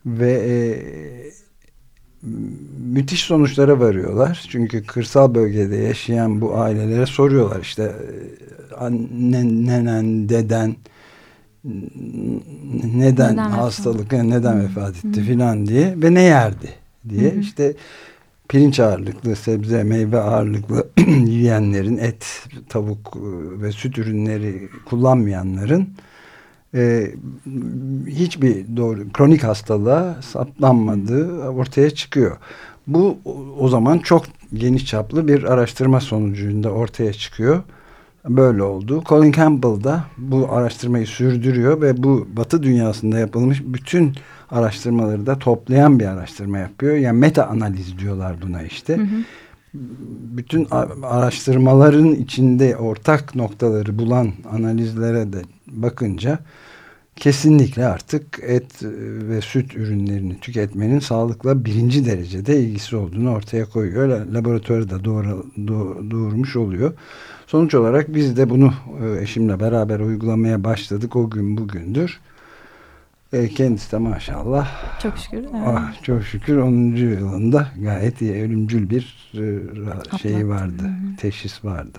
ve 0.07 0.33
e, 0.33 0.57
müthiş 2.79 3.25
sonuçlara 3.25 3.81
varıyorlar. 3.81 4.47
Çünkü 4.51 4.87
kırsal 4.87 5.35
bölgede 5.35 5.77
yaşayan 5.77 6.41
bu 6.41 6.59
ailelere 6.59 7.07
soruyorlar 7.07 7.61
işte 7.61 7.83
e, 7.83 8.75
annen, 8.75 9.67
nenen, 9.67 10.29
deden 10.29 10.77
neden, 11.65 13.33
neden 13.33 13.37
hastalık, 13.37 14.13
vefat. 14.13 14.27
neden 14.27 14.53
hmm. 14.53 14.61
vefat 14.61 14.97
etti 14.97 15.17
hmm. 15.17 15.25
filan 15.25 15.67
diye 15.67 15.95
ve 15.97 16.15
ne 16.15 16.23
yerdi 16.23 16.69
diye 17.09 17.33
hmm. 17.33 17.41
işte 17.41 17.75
pirinç 18.49 18.81
ağırlıklı, 18.81 19.37
sebze, 19.37 19.83
meyve 19.83 20.21
ağırlıklı 20.21 20.89
yiyenlerin 21.27 21.99
et, 21.99 22.27
tavuk 22.69 23.17
ve 23.63 23.73
süt 23.73 23.99
ürünleri 23.99 24.69
kullanmayanların 24.85 25.89
e, 26.75 27.11
hiçbir 28.07 28.77
doğru 28.77 29.13
kronik 29.13 29.45
hastalığa 29.45 30.23
saplanmadığı 30.23 31.49
ortaya 31.49 31.91
çıkıyor. 31.91 32.37
Bu 32.87 33.19
o 33.59 33.69
zaman 33.69 33.99
çok 33.99 34.25
geniş 34.55 34.87
çaplı 34.87 35.29
bir 35.29 35.45
araştırma 35.45 36.01
sonucunda 36.01 36.71
ortaya 36.71 37.13
çıkıyor. 37.13 37.63
Böyle 38.29 38.63
oldu. 38.63 39.03
Colin 39.07 39.33
Campbell 39.33 39.85
da 39.85 40.05
bu 40.19 40.53
araştırmayı 40.53 41.07
sürdürüyor 41.07 41.83
ve 41.83 42.03
bu 42.03 42.29
Batı 42.37 42.63
dünyasında 42.63 43.19
yapılmış 43.19 43.63
bütün 43.65 44.13
araştırmaları 44.51 45.27
da 45.27 45.39
toplayan 45.39 46.01
bir 46.01 46.07
araştırma 46.07 46.59
yapıyor. 46.59 46.97
Yani 46.97 47.19
meta 47.19 47.47
analiz 47.47 47.99
diyorlar 47.99 48.37
buna 48.43 48.63
işte. 48.63 48.97
Hı 48.97 49.03
hı. 49.03 49.07
Bütün 50.37 50.69
araştırmaların 51.03 52.15
içinde 52.15 52.77
ortak 52.77 53.35
noktaları 53.35 53.99
bulan 53.99 54.33
analizlere 54.53 55.33
de 55.33 55.43
bakınca 55.67 56.39
kesinlikle 57.21 57.87
artık 57.87 58.39
et 58.43 58.83
ve 59.29 59.41
süt 59.41 59.77
ürünlerini 59.77 60.41
tüketmenin 60.41 60.99
sağlıkla 60.99 61.65
birinci 61.65 62.07
derecede 62.07 62.61
ilgisi 62.61 62.97
olduğunu 62.97 63.35
ortaya 63.35 63.65
koyuyor. 63.65 64.27
Laboratuvarı 64.27 64.91
da 64.91 65.05
doğru, 65.05 65.47
doğurmuş 66.11 66.57
oluyor. 66.57 66.93
Sonuç 67.47 67.75
olarak 67.75 68.15
biz 68.15 68.37
de 68.37 68.51
bunu 68.51 68.73
e, 69.03 69.23
eşimle 69.23 69.61
beraber 69.61 70.01
uygulamaya 70.01 70.65
başladık. 70.65 71.17
O 71.17 71.31
gün 71.31 71.57
bugündür. 71.57 72.21
E, 73.33 73.49
kendisi 73.49 73.93
de 73.93 73.99
maşallah. 73.99 74.69
Çok 75.03 75.19
şükür. 75.19 75.39
Evet. 75.39 75.51
Ah, 75.67 76.03
çok 76.03 76.23
şükür 76.23 76.57
10. 76.57 76.73
yılında 76.97 77.69
gayet 77.83 78.23
iyi 78.23 78.33
ölümcül 78.33 78.91
bir 78.91 79.33
e, 80.15 80.19
şey 80.19 80.49
vardı. 80.49 80.83
Hı. 80.83 81.17
Teşhis 81.17 81.65
vardı. 81.65 81.99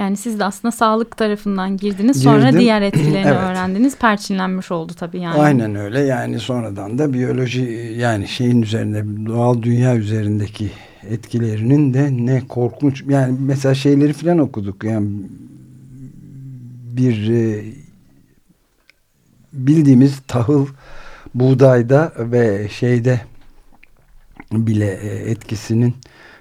Yani 0.00 0.16
siz 0.16 0.38
de 0.38 0.44
aslında 0.44 0.72
sağlık 0.72 1.16
tarafından 1.16 1.76
girdiniz. 1.76 2.18
Girdim. 2.18 2.32
Sonra 2.32 2.52
diğer 2.52 2.82
etkilerini 2.82 3.18
evet. 3.26 3.36
öğrendiniz. 3.36 3.96
Perçinlenmiş 3.96 4.70
oldu 4.70 4.92
tabii 4.98 5.20
yani. 5.20 5.40
Aynen 5.40 5.74
öyle. 5.74 6.00
Yani 6.00 6.38
sonradan 6.38 6.98
da 6.98 7.12
biyoloji 7.12 7.94
yani 7.98 8.28
şeyin 8.28 8.62
üzerinde 8.62 9.26
doğal 9.26 9.62
dünya 9.62 9.96
üzerindeki 9.96 10.70
etkilerinin 11.10 11.94
de 11.94 12.08
ne 12.12 12.46
korkunç. 12.48 13.04
Yani 13.08 13.36
mesela 13.40 13.74
şeyleri 13.74 14.12
falan 14.12 14.38
okuduk. 14.38 14.84
Yani 14.84 15.08
bir 16.96 17.30
e, 17.30 17.64
bildiğimiz 19.52 20.20
tahıl 20.28 20.66
buğdayda 21.34 22.12
ve 22.18 22.68
şeyde 22.68 23.20
bile 24.52 24.94
e, 25.02 25.30
etkisinin 25.30 25.94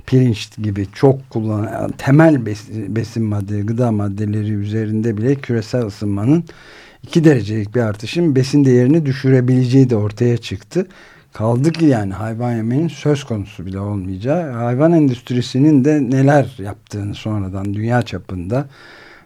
pirinç 0.10 0.50
gibi 0.62 0.88
çok 0.94 1.30
kullanılan 1.30 1.92
temel 1.92 2.46
besin, 2.46 2.96
besin 2.96 3.32
gıda 3.66 3.92
maddeleri 3.92 4.52
üzerinde 4.52 5.18
bile 5.18 5.36
küresel 5.36 5.86
ısınmanın 5.86 6.44
2 7.04 7.24
derecelik 7.24 7.76
bir 7.76 7.82
artışın 7.82 8.36
besin 8.36 8.66
değerini 8.66 9.06
düşürebileceği 9.06 9.90
de 9.90 9.96
ortaya 9.96 10.38
çıktı. 10.38 10.88
Kaldı 11.34 11.72
ki 11.72 11.86
yani 11.86 12.14
hayvan 12.14 12.56
yemeğinin 12.56 12.88
söz 12.88 13.24
konusu 13.24 13.66
bile 13.66 13.80
olmayacağı, 13.80 14.52
hayvan 14.52 14.92
endüstrisinin 14.92 15.86
de 15.86 16.02
neler 16.02 16.56
yaptığını 16.58 17.16
sonradan 17.16 17.74
dünya 17.74 18.02
çapında 18.02 18.68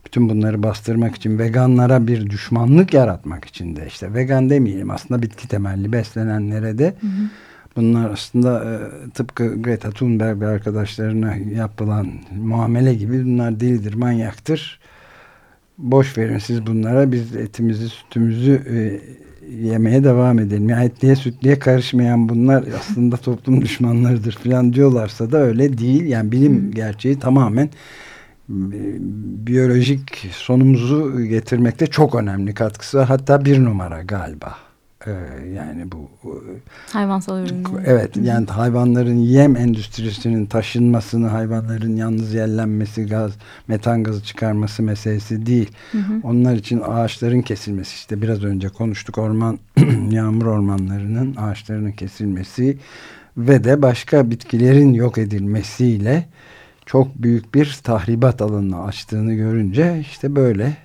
bütün 0.05 0.29
bunları 0.29 0.63
bastırmak 0.63 1.15
için 1.15 1.39
veganlara 1.39 2.07
bir 2.07 2.29
düşmanlık 2.29 2.93
yaratmak 2.93 3.45
için 3.45 3.75
de 3.75 3.87
işte 3.87 4.13
vegan 4.13 4.49
demeyelim 4.49 4.91
aslında 4.91 5.21
bitki 5.21 5.47
temelli 5.47 5.93
beslenenlere 5.93 6.77
de 6.77 6.85
hı 6.85 7.07
hı 7.07 7.29
Bunlar 7.75 8.11
aslında 8.11 8.63
e, 8.63 9.09
tıpkı 9.09 9.61
Greta 9.61 9.91
Thunberg 9.91 10.41
ve 10.41 10.47
arkadaşlarına 10.47 11.35
yapılan 11.35 12.07
muamele 12.37 12.93
gibi 12.93 13.25
bunlar 13.25 13.59
delidir, 13.59 13.93
manyaktır. 13.93 14.79
Boş 15.77 16.17
verin 16.17 16.37
siz 16.37 16.67
bunlara 16.67 17.11
biz 17.11 17.35
etimizi, 17.35 17.89
sütümüzü 17.89 18.61
e, 18.69 19.01
yemeye 19.55 20.03
devam 20.03 20.39
edelim. 20.39 20.69
Yani 20.69 20.85
etliye 20.85 21.15
sütliye 21.15 21.59
karışmayan 21.59 22.29
bunlar 22.29 22.65
aslında 22.79 23.17
toplum 23.21 23.61
düşmanlarıdır 23.61 24.31
falan 24.31 24.73
diyorlarsa 24.73 25.31
da 25.31 25.37
öyle 25.37 25.77
değil. 25.77 26.03
Yani 26.05 26.31
bilim 26.31 26.71
gerçeği 26.71 27.19
tamamen 27.19 27.65
e, 27.65 28.79
biyolojik 29.47 30.27
sonumuzu 30.31 31.21
getirmekte 31.21 31.87
çok 31.87 32.15
önemli 32.15 32.53
katkısı. 32.53 33.01
Hatta 33.01 33.45
bir 33.45 33.63
numara 33.63 34.01
galiba. 34.01 34.55
Ee, 35.07 35.11
yani 35.55 35.91
bu 35.91 36.09
hayvansal 36.93 37.45
ürünler. 37.45 37.69
Evet 37.85 38.17
yani 38.17 38.47
hayvanların 38.47 39.17
yem 39.17 39.55
endüstrisinin 39.55 40.45
taşınmasını 40.45 41.27
hayvanların 41.27 41.95
yalnız 41.95 42.33
yerlenmesi 42.33 43.05
gaz 43.05 43.31
metan 43.67 44.03
gazı 44.03 44.23
çıkarması 44.23 44.83
meselesi 44.83 45.45
değil. 45.45 45.71
Hı 45.91 45.97
hı. 45.97 46.13
Onlar 46.23 46.55
için 46.55 46.81
ağaçların 46.85 47.41
kesilmesi 47.41 47.95
işte 47.95 48.21
biraz 48.21 48.43
önce 48.43 48.69
konuştuk 48.69 49.17
orman 49.17 49.59
yağmur 50.09 50.45
ormanlarının 50.45 51.35
ağaçlarının 51.35 51.91
kesilmesi 51.91 52.77
ve 53.37 53.63
de 53.63 53.81
başka 53.81 54.29
bitkilerin 54.29 54.93
yok 54.93 55.17
edilmesiyle 55.17 56.25
çok 56.85 57.15
büyük 57.15 57.55
bir 57.55 57.79
tahribat 57.83 58.41
alanını 58.41 58.83
açtığını 58.83 59.33
görünce 59.33 59.99
işte 60.01 60.35
böyle 60.35 60.77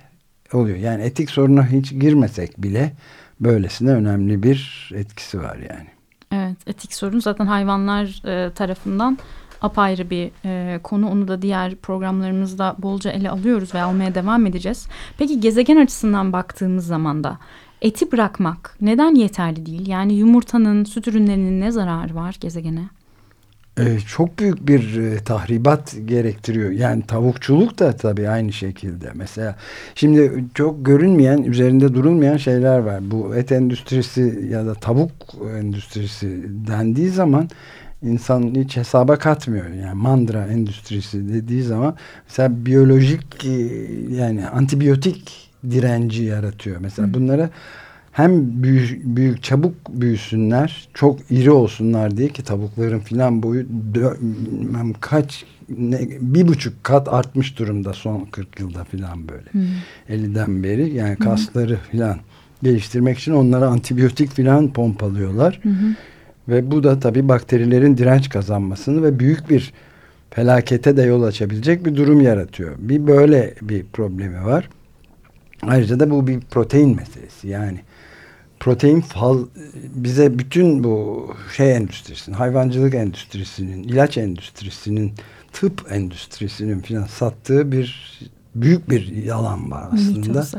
oluyor. 0.53 0.77
Yani 0.77 1.03
etik 1.03 1.29
soruna 1.29 1.67
hiç 1.67 1.91
girmesek 1.91 2.63
bile 2.63 2.91
böylesine 3.39 3.91
önemli 3.91 4.43
bir 4.43 4.91
etkisi 4.95 5.41
var 5.41 5.55
yani. 5.55 5.87
Evet 6.31 6.57
etik 6.67 6.93
sorun 6.93 7.19
zaten 7.19 7.45
hayvanlar 7.45 8.21
e, 8.25 8.53
tarafından 8.53 9.17
apayrı 9.61 10.09
bir 10.09 10.31
e, 10.45 10.79
konu. 10.83 11.09
Onu 11.09 11.27
da 11.27 11.41
diğer 11.41 11.75
programlarımızda 11.75 12.75
bolca 12.79 13.11
ele 13.11 13.29
alıyoruz 13.29 13.75
ve 13.75 13.81
almaya 13.81 14.15
devam 14.15 14.45
edeceğiz. 14.45 14.87
Peki 15.17 15.39
gezegen 15.39 15.77
açısından 15.77 16.33
baktığımız 16.33 16.85
zaman 16.87 17.23
da 17.23 17.37
eti 17.81 18.11
bırakmak 18.11 18.77
neden 18.81 19.15
yeterli 19.15 19.65
değil? 19.65 19.87
Yani 19.87 20.13
yumurtanın, 20.13 20.83
süt 20.83 21.07
ürünlerinin 21.07 21.61
ne 21.61 21.71
zararı 21.71 22.15
var 22.15 22.37
gezegene? 22.39 22.89
E, 23.79 23.99
çok 23.99 24.39
büyük 24.39 24.67
bir 24.67 24.97
e, 24.97 25.17
tahribat 25.17 25.95
gerektiriyor. 26.05 26.71
Yani 26.71 27.03
tavukçuluk 27.07 27.79
da 27.79 27.95
tabii 27.95 28.29
aynı 28.29 28.53
şekilde. 28.53 29.09
Mesela 29.13 29.55
şimdi 29.95 30.43
çok 30.53 30.85
görünmeyen, 30.85 31.43
üzerinde 31.43 31.93
durulmayan 31.93 32.37
şeyler 32.37 32.79
var. 32.79 33.11
Bu 33.11 33.35
et 33.35 33.51
endüstrisi 33.51 34.47
ya 34.51 34.65
da 34.65 34.73
tavuk 34.73 35.11
endüstrisi 35.59 36.41
dendiği 36.67 37.09
zaman 37.09 37.49
insan 38.03 38.55
hiç 38.55 38.77
hesaba 38.77 39.15
katmıyor. 39.15 39.69
Yani 39.69 39.93
mandıra 39.93 40.47
endüstrisi 40.47 41.33
dediği 41.33 41.63
zaman 41.63 41.95
mesela 42.27 42.65
biyolojik 42.65 43.45
e, 43.45 43.51
yani 44.15 44.47
antibiyotik 44.47 45.49
direnci 45.71 46.23
yaratıyor. 46.23 46.77
Mesela 46.79 47.13
bunlara 47.13 47.49
hem 48.11 48.63
büyük, 48.63 49.05
büyük 49.05 49.43
çabuk 49.43 49.75
büyüsünler, 49.89 50.89
çok 50.93 51.19
iri 51.31 51.51
olsunlar 51.51 52.17
diye 52.17 52.29
ki 52.29 52.43
tavukların 52.43 52.99
filan 52.99 53.43
boyu 53.43 53.65
bilmem 53.69 54.93
kaç 55.01 55.45
ne, 55.77 55.99
bir 56.21 56.47
buçuk 56.47 56.83
kat 56.83 57.07
artmış 57.13 57.59
durumda 57.59 57.93
son 57.93 58.25
40 58.31 58.59
yılda 58.59 58.83
filan 58.83 59.27
böyle. 59.27 59.49
Hı. 59.51 59.67
50'den 60.09 60.63
beri 60.63 60.93
yani 60.93 61.15
kasları 61.15 61.77
filan 61.91 62.17
geliştirmek 62.63 63.19
için 63.19 63.31
onlara 63.31 63.67
antibiyotik 63.67 64.33
filan 64.33 64.73
pompalıyorlar. 64.73 65.59
Hı. 65.63 65.69
Ve 66.47 66.71
bu 66.71 66.83
da 66.83 66.99
tabii 66.99 67.29
bakterilerin 67.29 67.97
direnç 67.97 68.29
kazanmasını 68.29 69.03
ve 69.03 69.19
büyük 69.19 69.49
bir 69.49 69.73
felakete 70.31 70.97
de 70.97 71.01
yol 71.01 71.23
açabilecek 71.23 71.85
bir 71.85 71.95
durum 71.95 72.21
yaratıyor. 72.21 72.75
Bir 72.79 73.07
böyle 73.07 73.53
bir 73.61 73.85
problemi 73.85 74.45
var. 74.45 74.69
Ayrıca 75.61 75.99
da 75.99 76.11
bu 76.11 76.27
bir 76.27 76.39
protein 76.39 76.95
meselesi. 76.95 77.47
Yani 77.47 77.79
protein 78.59 79.01
faz, 79.01 79.37
bize 79.95 80.39
bütün 80.39 80.83
bu 80.83 81.27
şey 81.57 81.75
endüstrisinin, 81.75 82.35
hayvancılık 82.35 82.95
endüstrisinin, 82.95 83.83
ilaç 83.83 84.17
endüstrisinin, 84.17 85.13
tıp 85.53 85.91
endüstrisinin 85.91 86.79
filan 86.79 87.05
sattığı 87.05 87.71
bir 87.71 88.19
büyük 88.55 88.89
bir 88.89 89.07
yalan 89.07 89.71
var 89.71 89.89
aslında 89.93 90.27
Mitos, 90.27 90.53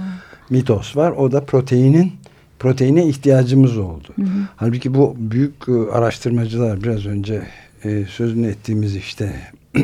mitos 0.50 0.96
var. 0.96 1.10
O 1.10 1.32
da 1.32 1.44
proteinin 1.44 2.12
proteine 2.58 3.06
ihtiyacımız 3.06 3.78
oldu. 3.78 4.08
Hı 4.16 4.22
hı. 4.22 4.48
Halbuki 4.56 4.94
bu 4.94 5.14
büyük 5.18 5.54
e, 5.68 5.72
araştırmacılar 5.92 6.82
biraz 6.82 7.06
önce 7.06 7.42
e, 7.84 8.04
sözünü 8.04 8.46
ettiğimiz 8.46 8.96
işte 8.96 9.36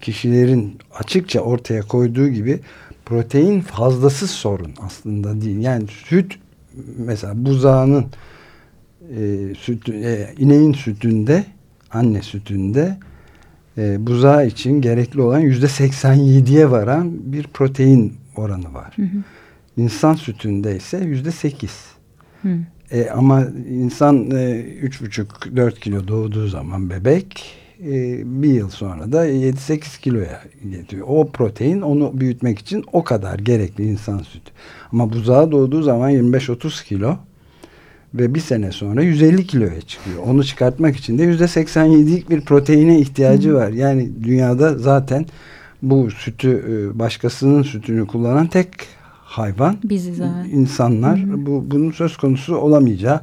kişilerin 0.00 0.78
açıkça 0.94 1.40
ortaya 1.40 1.82
koyduğu 1.82 2.28
gibi 2.28 2.60
protein 3.04 3.60
fazlasız 3.60 4.30
sorun 4.30 4.72
aslında 4.80 5.40
değil. 5.40 5.58
Yani 5.58 5.86
süt 6.04 6.38
mesela 6.98 7.44
buzağının 7.44 8.06
e, 9.16 9.54
sütü, 9.58 9.92
e, 9.92 10.34
ineğin 10.38 10.72
sütünde 10.72 11.44
anne 11.92 12.22
sütünde 12.22 12.98
e, 13.78 14.06
buzağı 14.06 14.46
için 14.46 14.80
gerekli 14.80 15.20
olan 15.20 15.38
yüzde 15.38 15.66
87'ye 15.66 16.70
varan 16.70 17.32
bir 17.32 17.46
protein 17.46 18.14
oranı 18.36 18.74
var. 18.74 18.92
Hı 18.96 19.02
hı. 19.02 19.22
İnsan 19.76 20.14
sütünde 20.14 20.76
ise 20.76 20.98
yüzde 20.98 21.30
8. 21.30 21.70
Hı. 22.42 22.58
E, 22.90 23.10
ama 23.10 23.44
insan 23.68 24.30
e, 24.30 24.60
üç 24.60 25.02
buçuk 25.02 25.56
dört 25.56 25.80
kilo 25.80 26.08
doğduğu 26.08 26.48
zaman 26.48 26.90
bebek 26.90 27.59
bir 28.24 28.52
yıl 28.52 28.70
sonra 28.70 29.12
da 29.12 29.26
7-8 29.26 30.00
kiloya 30.00 30.42
getiriyor. 30.70 31.06
O 31.10 31.28
protein 31.32 31.80
onu 31.80 32.20
büyütmek 32.20 32.58
için 32.58 32.84
o 32.92 33.04
kadar 33.04 33.38
gerekli 33.38 33.84
insan 33.84 34.18
sütü. 34.18 34.50
Ama 34.92 35.12
buzağa 35.12 35.52
doğduğu 35.52 35.82
zaman 35.82 36.10
25-30 36.10 36.84
kilo 36.84 37.16
ve 38.14 38.34
bir 38.34 38.40
sene 38.40 38.72
sonra 38.72 39.02
150 39.02 39.46
kiloya 39.46 39.80
çıkıyor. 39.80 40.22
Onu 40.26 40.44
çıkartmak 40.44 40.96
için 40.96 41.18
de 41.18 41.24
%87'lik 41.24 42.30
bir 42.30 42.40
proteine 42.40 43.00
ihtiyacı 43.00 43.54
var. 43.54 43.68
Yani 43.68 44.10
dünyada 44.24 44.78
zaten 44.78 45.26
bu 45.82 46.10
sütü 46.10 46.50
e, 46.50 46.98
başkasının 46.98 47.62
sütünü 47.62 48.06
kullanan 48.06 48.46
tek 48.46 48.68
hayvan 49.24 49.76
Biziz 49.84 50.20
evet. 50.20 50.52
insanlar 50.52 51.18
Hı 51.18 51.32
hı. 51.32 51.46
bu 51.46 51.64
bunun 51.70 51.90
söz 51.90 52.16
konusu 52.16 52.56
olamayacağı 52.56 53.20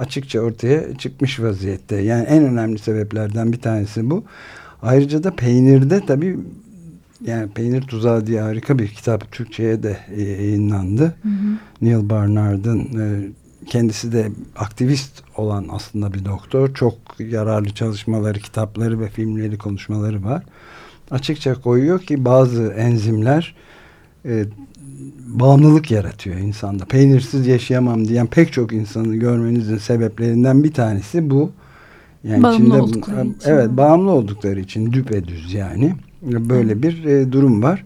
açıkça 0.00 0.40
ortaya 0.40 0.98
çıkmış 0.98 1.40
vaziyette. 1.40 1.96
Yani 1.96 2.24
en 2.24 2.44
önemli 2.44 2.78
sebeplerden 2.78 3.52
bir 3.52 3.60
tanesi 3.60 4.10
bu. 4.10 4.24
Ayrıca 4.82 5.22
da 5.24 5.30
peynirde 5.36 6.06
tabii 6.06 6.38
yani 7.26 7.50
Peynir 7.50 7.82
Tuzağı 7.82 8.26
diye 8.26 8.40
harika 8.40 8.78
bir 8.78 8.88
kitap 8.88 9.32
Türkçe'ye 9.32 9.82
de 9.82 9.98
e, 10.16 10.22
yayınlandı. 10.22 11.02
Hı 11.02 11.28
hı. 11.28 11.58
Neil 11.82 12.10
Barnard'ın 12.10 12.78
e, 12.78 13.28
kendisi 13.66 14.12
de 14.12 14.28
aktivist 14.56 15.22
olan 15.36 15.66
aslında 15.70 16.14
bir 16.14 16.24
doktor. 16.24 16.74
Çok 16.74 16.94
yararlı 17.18 17.70
çalışmaları, 17.70 18.38
kitapları 18.38 19.00
ve 19.00 19.08
filmleri, 19.08 19.58
konuşmaları 19.58 20.24
var. 20.24 20.42
Açıkça 21.10 21.54
koyuyor 21.54 22.00
ki 22.00 22.24
bazı 22.24 22.62
enzimler 22.62 23.54
e, 24.24 24.44
bağımlılık 25.26 25.90
yaratıyor 25.90 26.36
insanda. 26.36 26.84
Peynirsiz 26.84 27.46
yaşayamam 27.46 28.08
diyen 28.08 28.26
pek 28.26 28.52
çok 28.52 28.72
insanı 28.72 29.16
görmenizin 29.16 29.78
sebeplerinden 29.78 30.64
bir 30.64 30.72
tanesi 30.72 31.30
bu. 31.30 31.50
Yani 32.24 32.42
Bağımlı 32.42 32.56
içinde- 32.56 32.80
oldukları 32.82 33.26
için. 33.26 33.36
Evet, 33.44 33.70
bağımlı 33.70 34.10
oldukları 34.10 34.60
için 34.60 34.92
düpedüz 34.92 35.54
yani. 35.54 35.94
Böyle 36.22 36.82
bir 36.82 37.04
e, 37.04 37.32
durum 37.32 37.62
var. 37.62 37.84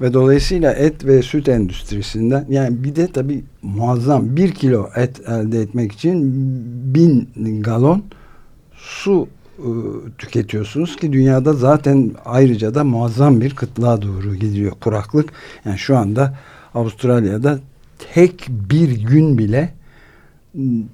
Ve 0.00 0.14
dolayısıyla 0.14 0.72
et 0.72 1.04
ve 1.04 1.22
süt 1.22 1.48
endüstrisinden 1.48 2.46
yani 2.48 2.84
bir 2.84 2.96
de 2.96 3.06
tabii 3.06 3.44
muazzam 3.62 4.36
bir 4.36 4.50
kilo 4.50 4.88
et 4.96 5.20
elde 5.28 5.60
etmek 5.60 5.92
için 5.92 6.32
bin 6.94 7.28
galon 7.62 8.02
su 8.74 9.28
tüketiyorsunuz 10.18 10.96
ki 10.96 11.12
dünyada 11.12 11.52
zaten 11.52 12.10
ayrıca 12.24 12.74
da 12.74 12.84
muazzam 12.84 13.40
bir 13.40 13.54
kıtlığa 13.54 14.02
doğru 14.02 14.34
gidiyor 14.34 14.72
kuraklık. 14.80 15.32
Yani 15.64 15.78
şu 15.78 15.96
anda 15.96 16.38
Avustralya'da 16.74 17.58
tek 18.14 18.46
bir 18.48 19.00
gün 19.00 19.38
bile 19.38 19.74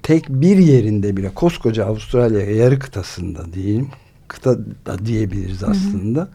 tek 0.03 0.29
bir 0.29 0.57
yerinde 0.57 1.17
bile 1.17 1.29
koskoca 1.29 1.85
Avustralya 1.85 2.51
yarı 2.51 2.79
kıtasında 2.79 3.53
diyeyim 3.53 3.87
kıta 4.27 4.57
da 4.85 5.05
diyebiliriz 5.05 5.63
aslında 5.63 6.27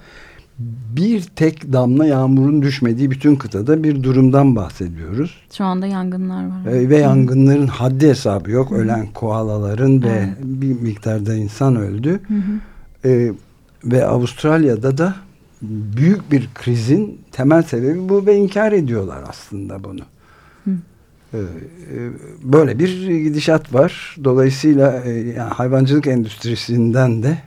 bir 0.96 1.22
tek 1.22 1.72
damla 1.72 2.06
yağmurun 2.06 2.62
düşmediği 2.62 3.10
bütün 3.10 3.36
kıtada 3.36 3.84
bir 3.84 4.02
durumdan 4.02 4.56
bahsediyoruz. 4.56 5.36
Şu 5.52 5.64
anda 5.64 5.86
yangınlar 5.86 6.44
var. 6.46 6.66
Ee, 6.72 6.90
ve 6.90 6.96
yangınların 6.98 7.66
haddi 7.66 8.08
hesabı 8.08 8.50
yok. 8.50 8.72
Ölen 8.72 9.06
koalaların 9.06 10.02
ve 10.02 10.08
Evet. 10.08 10.28
bir 10.42 10.80
miktarda 10.80 11.34
insan 11.34 11.76
öldü. 11.76 12.20
Hı 12.28 12.34
hı. 12.34 13.08
Ee, 13.08 13.32
ve 13.84 14.06
Avustralya'da 14.06 14.98
da 14.98 15.14
büyük 15.96 16.32
bir 16.32 16.48
krizin 16.54 17.20
temel 17.32 17.62
sebebi 17.62 18.08
bu 18.08 18.26
ve 18.26 18.36
inkar 18.36 18.72
ediyorlar 18.72 19.24
aslında 19.28 19.84
bunu. 19.84 20.00
Hı. 20.64 20.70
Ee, 21.34 21.38
e, 21.38 22.10
böyle 22.42 22.78
bir 22.78 23.08
gidişat 23.08 23.74
var. 23.74 24.16
Dolayısıyla 24.24 25.02
e, 25.04 25.10
yani 25.10 25.52
hayvancılık 25.52 26.06
endüstrisinden 26.06 27.22
de 27.22 27.38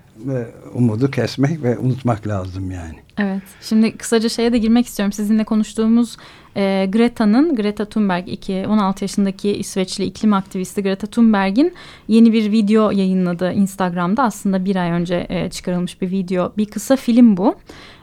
umudu 0.74 1.12
kesmek 1.12 1.64
ve 1.64 1.78
unutmak 1.78 2.28
lazım 2.28 2.72
yani. 2.72 3.00
Evet. 3.18 3.44
Şimdi 3.62 3.98
kısaca 3.98 4.30
şeye 4.30 4.54
de 4.54 4.58
girmek 4.58 4.86
istiyorum. 4.86 5.14
Sizinle 5.14 5.44
konuştuğumuz 5.44 6.18
e, 6.56 6.88
Greta'nın, 6.92 7.56
Greta 7.56 7.86
Thunberg, 7.86 8.30
iki, 8.30 8.66
16 8.68 9.04
yaşındaki 9.04 9.58
İsveçli 9.58 10.06
iklim 10.06 10.34
aktivisti 10.34 10.84
Greta 10.84 11.08
Thunberg'in 11.08 11.74
yeni 12.08 12.34
bir 12.34 12.52
video 12.52 12.92
yayınladı 12.92 13.52
Instagram'da. 13.52 14.24
Aslında 14.24 14.66
bir 14.66 14.76
ay 14.76 14.92
önce 14.92 15.26
e, 15.30 15.50
çıkarılmış 15.50 16.02
bir 16.02 16.12
video. 16.12 16.54
Bir 16.58 16.66
kısa 16.66 16.96
film 16.96 17.38
bu. 17.38 17.56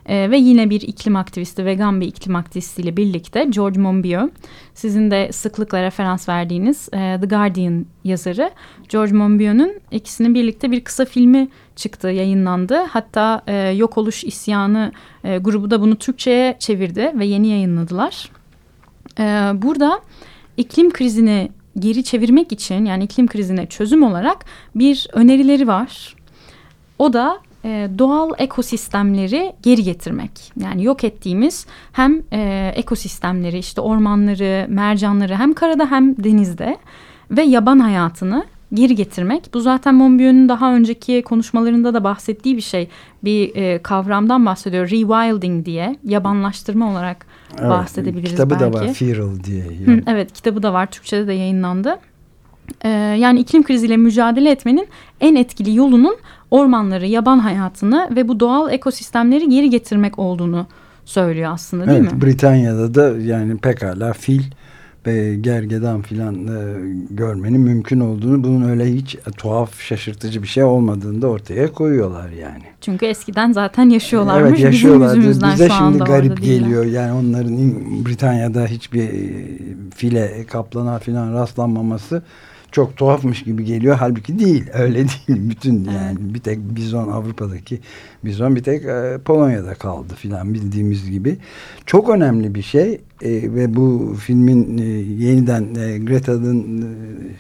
E, 0.07 0.31
ve 0.31 0.39
yine 0.39 0.71
bir 0.71 0.81
iklim 0.81 1.17
aktivisti, 1.17 1.65
vegan 1.65 2.01
bir 2.01 2.07
iklim 2.07 2.37
aktivistiyle 2.37 2.97
birlikte 2.97 3.45
George 3.45 3.81
Monbiot, 3.81 4.31
sizin 4.75 5.11
de 5.11 5.33
sıklıkla 5.33 5.83
referans 5.83 6.29
verdiğiniz 6.29 6.89
e, 6.93 7.19
The 7.21 7.27
Guardian 7.27 7.87
yazarı 8.05 8.51
George 8.89 9.13
Monbiot'un 9.13 9.81
ikisinin 9.91 10.35
birlikte 10.35 10.71
bir 10.71 10.85
kısa 10.85 11.05
filmi 11.05 11.49
çıktı, 11.77 12.09
yayınlandı. 12.09 12.75
Hatta 12.75 13.43
e, 13.47 13.57
Yok 13.57 13.99
Oluş 13.99 14.25
İsyanı 14.25 14.93
e, 15.25 15.39
grubu 15.39 15.71
da 15.71 15.81
bunu 15.81 15.97
Türkçe'ye 15.97 16.57
çevirdi 16.59 17.13
ve 17.15 17.27
yeni 17.27 17.49
yayınladılar. 17.49 18.31
E, 19.19 19.23
burada 19.55 20.01
iklim 20.57 20.91
krizini 20.91 21.51
geri 21.79 22.05
çevirmek 22.05 22.53
için 22.53 22.85
yani 22.85 23.05
iklim 23.05 23.27
krizine 23.27 23.67
çözüm 23.67 24.03
olarak 24.03 24.45
bir 24.75 25.09
önerileri 25.13 25.67
var. 25.67 26.17
O 26.99 27.13
da 27.13 27.39
e, 27.65 27.89
doğal 27.99 28.31
ekosistemleri 28.39 29.53
geri 29.63 29.83
getirmek. 29.83 30.53
Yani 30.61 30.85
yok 30.85 31.05
ettiğimiz 31.05 31.67
hem 31.93 32.23
e, 32.33 32.73
ekosistemleri 32.77 33.59
işte 33.59 33.81
ormanları, 33.81 34.67
mercanları 34.69 35.35
hem 35.35 35.53
karada 35.55 35.91
hem 35.91 36.25
denizde 36.25 36.77
ve 37.31 37.43
yaban 37.43 37.79
hayatını 37.79 38.45
geri 38.75 38.95
getirmek. 38.95 39.55
Bu 39.55 39.61
zaten 39.61 39.95
Monbiot'un 39.95 40.49
daha 40.49 40.75
önceki 40.75 41.23
konuşmalarında 41.23 41.95
da 41.95 42.05
bahsettiği 42.05 42.57
bir 42.57 42.63
şey. 42.63 42.89
Bir 43.25 43.57
e, 43.57 43.83
kavramdan 43.83 44.47
bahsediyor. 44.47 44.91
Rewilding 44.91 45.67
diye 45.67 45.97
yabanlaştırma 46.05 46.91
olarak 46.91 47.27
Evet, 47.59 47.71
bahsedebiliriz 47.71 48.31
kitabı 48.31 48.51
belki. 48.51 48.65
da 48.65 48.73
var 48.73 48.95
Feral 48.95 49.45
diye. 49.45 49.63
Hı, 49.63 50.01
evet 50.07 50.33
kitabı 50.33 50.63
da 50.63 50.73
var. 50.73 50.91
Türkçe'de 50.91 51.27
de 51.27 51.33
yayınlandı. 51.33 51.99
Ee, 52.85 52.89
yani 52.89 53.41
iklim 53.41 53.63
kriziyle 53.63 53.97
mücadele 53.97 54.51
etmenin 54.51 54.89
en 55.21 55.35
etkili 55.35 55.77
yolunun 55.77 56.17
ormanları, 56.51 57.07
yaban 57.07 57.39
hayatını 57.39 58.09
ve 58.17 58.29
bu 58.29 58.41
doğal 58.41 58.73
ekosistemleri 58.73 59.49
geri 59.49 59.71
getirmek 59.71 60.19
olduğunu 60.19 60.67
söylüyor 61.05 61.51
aslında 61.53 61.87
değil 61.87 62.01
evet, 62.01 62.13
mi? 62.13 62.23
Britanya'da 62.23 62.95
da 62.95 63.19
yani 63.19 63.57
pekala 63.57 64.13
fil 64.13 64.43
ve 65.07 65.37
gergedan 65.37 66.03
filan 66.03 66.35
e, 66.35 66.61
görmenin 67.11 67.61
mümkün 67.61 68.01
olduğunu 68.01 68.45
bunun 68.45 68.69
öyle 68.69 68.95
hiç 68.95 69.17
tuhaf 69.37 69.81
şaşırtıcı 69.81 70.43
bir 70.43 70.49
şey 70.49 70.65
olmadığını 70.65 71.23
da 71.23 71.27
ortaya 71.27 71.73
koyuyorlar 71.73 72.29
yani. 72.31 72.63
Çünkü 72.81 73.07
eskiden 73.07 73.53
zaten 73.53 73.91
yaşıyorlarmış. 73.91 74.51
Evet 74.51 74.61
yaşıyorlar. 74.61 75.09
Bizim 75.09 75.19
yüzümüzden 75.21 75.53
Bize 75.53 75.69
şu 75.69 75.75
şimdi 75.75 75.85
anda 75.85 76.05
garip 76.05 76.33
orada 76.33 76.43
değiller. 76.43 76.59
geliyor. 76.67 76.85
Yani 76.85 77.13
onların 77.13 77.59
Britanya'da 78.07 78.67
hiçbir 78.67 79.03
e, 79.03 79.47
file 79.95 80.45
kaplana 80.51 80.99
filan 80.99 81.35
rastlanmaması 81.35 82.23
çok 82.73 82.97
tuhafmış 82.97 83.43
gibi 83.43 83.65
geliyor. 83.65 83.97
Halbuki 84.01 84.39
değil. 84.39 84.65
Öyle 84.75 84.97
değil. 84.99 85.09
Bütün 85.51 85.85
yani 85.85 86.19
bir 86.21 86.41
tek 86.41 86.59
bizon 86.77 87.09
Avrupa'daki 87.09 87.81
bizon 88.25 88.57
bir 88.57 88.63
tek 88.63 88.85
e, 88.85 89.19
Polonya'da 89.25 89.75
kaldı 89.75 90.15
filan 90.15 90.55
bildiğimiz 90.55 91.11
gibi. 91.11 91.37
Çok 91.87 92.09
önemli 92.09 92.55
bir 92.55 92.63
şey 92.63 93.01
E, 93.23 93.55
ve 93.55 93.77
bu 93.77 94.17
filmin 94.21 94.79
e, 94.79 94.85
yeniden 95.25 95.75
e, 95.75 95.99
Greta'nın 95.99 96.83
e, 96.83 96.87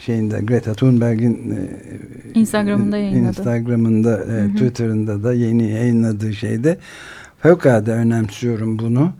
şeyinde 0.01 0.41
Greta 0.41 0.75
Thunberg'in 0.75 1.51
e, 1.51 2.39
Instagram'ında 2.41 2.99
yayınladı. 2.99 3.29
Instagram'ında, 3.29 4.25
e, 4.25 4.49
Twitter'ında 4.53 5.25
da 5.25 5.35
yeni 5.35 5.71
yayınladığı 5.71 6.33
şeyde 6.33 6.79
fevkalade 7.43 7.93
önemsiyorum 7.93 8.79
bunu. 8.79 9.13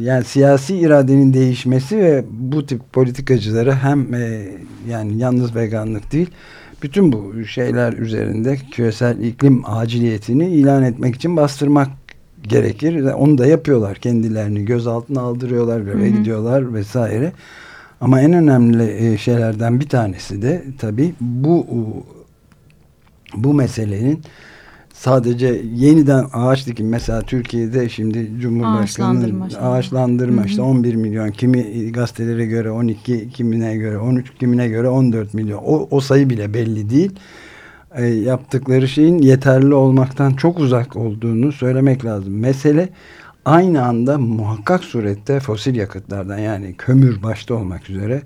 Yani 0.00 0.24
siyasi 0.24 0.76
iradenin 0.76 1.34
değişmesi 1.34 1.98
ve 1.98 2.24
bu 2.30 2.66
tip 2.66 2.92
politikacıları 2.92 3.74
hem 3.74 4.14
e, 4.14 4.48
yani 4.88 5.18
yalnız 5.18 5.56
veganlık 5.56 6.12
değil 6.12 6.30
bütün 6.82 7.12
bu 7.12 7.44
şeyler 7.44 7.92
üzerinde 7.92 8.56
küresel 8.56 9.18
iklim 9.18 9.62
aciliyetini 9.66 10.48
ilan 10.48 10.82
etmek 10.82 11.14
için 11.14 11.36
bastırmak 11.36 11.88
gerekir. 12.42 13.04
Onu 13.04 13.38
da 13.38 13.46
yapıyorlar 13.46 13.96
kendilerini 13.96 14.64
gözaltına 14.64 15.20
aldırıyorlar, 15.20 15.80
greve 15.80 16.10
gidiyorlar 16.10 16.74
vesaire. 16.74 17.32
Ama 18.00 18.20
en 18.20 18.32
önemli 18.32 19.12
e, 19.12 19.18
şeylerden 19.18 19.80
bir 19.80 19.88
tanesi 19.88 20.42
de 20.42 20.64
tabii 20.78 21.14
bu 21.20 21.66
bu 23.34 23.54
meselenin 23.54 24.22
sadece 25.02 25.62
yeniden 25.74 26.26
ağaç 26.32 26.66
dikim 26.66 26.88
mesela 26.88 27.22
Türkiye'de 27.22 27.88
şimdi 27.88 28.30
Cumhurbaşkanı'nın 28.40 29.40
Ağaçlandırma 29.40 29.68
ağaçlandırma 29.68 30.44
işte 30.44 30.62
11 30.62 30.94
milyon. 30.94 31.30
Kimi 31.30 31.92
gazetelere 31.92 32.46
göre 32.46 32.70
12 32.70 33.30
kimine 33.30 33.76
göre 33.76 33.98
13 33.98 34.34
kimine 34.34 34.68
göre 34.68 34.88
14 34.88 35.34
milyon. 35.34 35.58
O, 35.58 35.88
o 35.90 36.00
sayı 36.00 36.30
bile 36.30 36.54
belli 36.54 36.90
değil. 36.90 37.12
E, 37.94 38.06
yaptıkları 38.06 38.88
şeyin 38.88 39.18
yeterli 39.18 39.74
olmaktan 39.74 40.32
çok 40.32 40.58
uzak 40.58 40.96
olduğunu 40.96 41.52
söylemek 41.52 42.04
lazım. 42.04 42.38
Mesele 42.38 42.88
aynı 43.44 43.84
anda 43.84 44.18
muhakkak 44.18 44.84
surette 44.84 45.40
fosil 45.40 45.74
yakıtlardan 45.74 46.38
yani 46.38 46.74
kömür 46.78 47.22
başta 47.22 47.54
olmak 47.54 47.90
üzere 47.90 48.22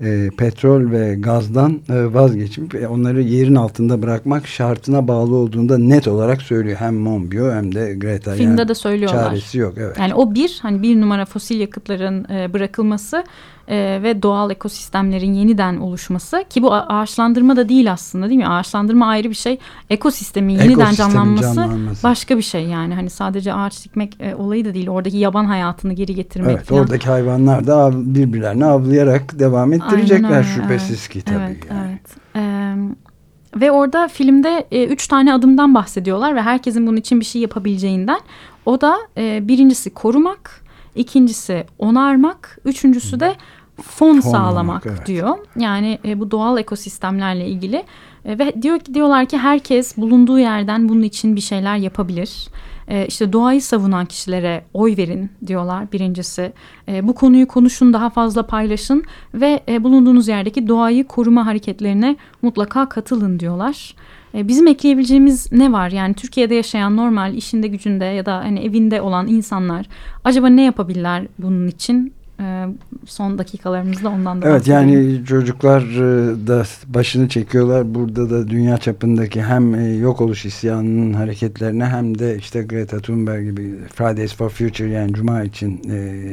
e, 0.00 0.30
petrol 0.36 0.90
ve 0.90 1.14
gazdan 1.14 1.80
e, 1.88 2.14
vazgeçip 2.14 2.74
e, 2.74 2.88
onları 2.88 3.22
yerin 3.22 3.54
altında 3.54 4.02
bırakmak 4.02 4.46
şartına 4.46 5.08
bağlı 5.08 5.34
olduğunda 5.34 5.78
net 5.78 6.08
olarak 6.08 6.42
söylüyor. 6.42 6.76
Hem 6.80 6.94
Monbiot 6.94 7.52
hem 7.52 7.74
de 7.74 7.94
Greta. 7.94 8.34
Filmde 8.34 8.60
yani 8.60 8.68
de 8.68 8.74
söylüyorlar. 8.74 9.24
Çaresi 9.24 9.58
yok 9.58 9.74
evet. 9.76 9.98
Yani 9.98 10.14
o 10.14 10.34
bir 10.34 10.58
hani 10.62 10.82
bir 10.82 11.00
numara 11.00 11.24
fosil 11.24 11.60
yakıtların 11.60 12.26
e, 12.32 12.52
bırakılması 12.52 13.24
e, 13.70 14.00
ve 14.02 14.22
doğal 14.22 14.50
ekosistemlerin 14.50 15.32
yeniden 15.32 15.76
oluşması 15.76 16.44
ki 16.50 16.62
bu 16.62 16.74
ağaçlandırma 16.74 17.56
da 17.56 17.68
değil 17.68 17.92
aslında 17.92 18.28
değil 18.28 18.38
mi? 18.38 18.48
Ağaçlandırma 18.48 19.06
ayrı 19.06 19.30
bir 19.30 19.34
şey. 19.34 19.58
Ekosistemin 19.90 20.52
yeniden 20.52 20.70
Ekosistemin 20.72 21.12
canlanması, 21.12 21.54
canlanması. 21.54 22.02
başka 22.02 22.36
bir 22.36 22.42
şey 22.42 22.64
yani. 22.64 22.94
Hani 22.94 23.10
sadece 23.10 23.54
ağaç 23.54 23.84
dikmek 23.84 24.20
e, 24.20 24.34
olayı 24.34 24.64
da 24.64 24.74
değil. 24.74 24.88
Oradaki 24.88 25.16
yaban 25.16 25.44
hayatını 25.44 25.92
geri 25.92 26.14
getirmek 26.14 26.56
Evet, 26.56 26.64
falan. 26.64 26.82
oradaki 26.82 27.06
hayvanlar 27.08 27.66
da 27.66 27.76
av, 27.76 27.92
birbirlerini 27.96 28.64
avlayarak 28.64 29.38
devam 29.38 29.72
ettirecekler 29.92 30.30
Aynen 30.30 30.42
şüphesiz 30.42 31.00
evet. 31.00 31.08
ki 31.08 31.22
tabii. 31.22 31.38
Evet, 31.38 31.66
yani. 31.70 31.88
evet. 31.90 32.16
Ee, 32.36 33.60
ve 33.60 33.70
orada 33.70 34.08
filmde 34.08 34.66
e, 34.70 34.86
üç 34.86 35.08
tane 35.08 35.34
adımdan 35.34 35.74
bahsediyorlar 35.74 36.34
ve 36.34 36.42
herkesin 36.42 36.86
bunun 36.86 36.96
için 36.96 37.20
bir 37.20 37.24
şey 37.24 37.42
yapabileceğinden. 37.42 38.20
O 38.66 38.80
da 38.80 38.96
e, 39.16 39.48
birincisi 39.48 39.90
korumak, 39.90 40.64
ikincisi 40.94 41.66
onarmak, 41.78 42.58
üçüncüsü 42.64 43.20
de 43.20 43.34
fon, 43.82 44.20
sağlamak 44.20 44.86
evet. 44.86 45.06
diyor. 45.06 45.38
Yani 45.56 45.98
e, 46.04 46.20
bu 46.20 46.30
doğal 46.30 46.58
ekosistemlerle 46.58 47.48
ilgili 47.48 47.84
E, 48.24 48.38
ve 48.38 48.62
diyor 48.62 48.78
ki 48.78 48.94
diyorlar 48.94 49.26
ki 49.26 49.38
herkes 49.38 49.96
bulunduğu 49.96 50.38
yerden 50.38 50.88
bunun 50.88 51.02
için 51.02 51.36
bir 51.36 51.40
şeyler 51.40 51.76
yapabilir. 51.76 52.48
E, 52.90 53.06
işte 53.06 53.32
doğayı 53.32 53.62
savunan 53.62 54.06
kişilere 54.06 54.64
oy 54.74 54.96
verin 54.96 55.30
diyorlar 55.46 55.92
birincisi. 55.92 56.52
E, 56.88 57.08
bu 57.08 57.14
konuyu 57.14 57.48
konuşun 57.48 57.92
daha 57.92 58.10
fazla 58.10 58.46
paylaşın 58.46 59.04
ve 59.34 59.60
e, 59.68 59.84
bulunduğunuz 59.84 60.28
yerdeki 60.28 60.68
doğayı 60.68 61.06
koruma 61.06 61.46
hareketlerine 61.46 62.16
mutlaka 62.42 62.88
katılın 62.88 63.40
diyorlar. 63.40 63.94
E, 64.34 64.48
bizim 64.48 64.66
ekleyebileceğimiz 64.66 65.52
ne 65.52 65.72
var? 65.72 65.90
Yani 65.90 66.14
Türkiye'de 66.14 66.54
yaşayan 66.54 66.96
normal 66.96 67.34
işinde 67.34 67.68
gücünde 67.68 68.04
ya 68.04 68.26
da 68.26 68.36
hani 68.36 68.60
evinde 68.60 69.00
olan 69.00 69.28
insanlar 69.28 69.86
acaba 70.24 70.48
ne 70.48 70.62
yapabilirler 70.62 71.26
bunun 71.38 71.68
için? 71.68 72.12
E, 72.40 72.66
son 73.06 73.38
dakikalarımızda 73.38 74.08
ondan 74.08 74.42
da 74.42 74.48
Evet 74.48 74.66
yani 74.66 75.24
çocuklar 75.26 75.82
e, 75.82 76.46
da 76.46 76.64
başını 76.86 77.28
çekiyorlar. 77.28 77.94
Burada 77.94 78.30
da 78.30 78.48
dünya 78.48 78.78
çapındaki 78.78 79.42
hem 79.42 79.74
e, 79.74 79.94
yok 79.94 80.20
oluş 80.20 80.44
isyanının 80.44 81.12
hareketlerine 81.12 81.84
hem 81.84 82.18
de 82.18 82.36
işte 82.38 82.62
Greta 82.62 82.98
Thunberg 82.98 83.44
gibi 83.44 83.74
Fridays 83.94 84.34
for 84.34 84.50
Future 84.50 84.88
yani 84.88 85.12
Cuma 85.12 85.42
için 85.42 85.80
e, 85.90 86.28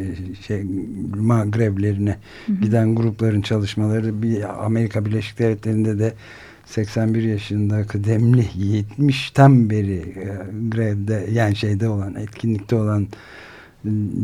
şey 0.48 0.64
Cuma 1.14 1.46
grevlerine 1.46 2.18
giden 2.62 2.96
grupların 2.96 3.42
çalışmaları 3.42 4.22
bir 4.22 4.66
Amerika 4.66 5.06
Birleşik 5.06 5.40
Devletleri'nde 5.40 6.00
de 6.00 6.14
81 6.66 7.24
yaşında 7.24 7.88
kıdemli 7.88 8.46
70'ten 9.00 9.70
beri 9.70 10.14
grevde 10.70 11.28
yani 11.32 11.56
şeyde 11.56 11.90
olan 11.90 12.16
etkinlikte 12.16 12.76
olan 12.76 13.08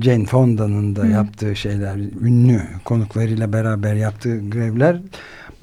Jane 0.02 0.26
Fonda'nın 0.26 0.96
da 0.96 1.06
yaptığı 1.06 1.56
şeyler, 1.56 1.96
ünlü 2.22 2.62
konuklarıyla 2.86 3.54
beraber 3.54 3.94
yaptığı 3.94 4.50
grevler 4.50 5.02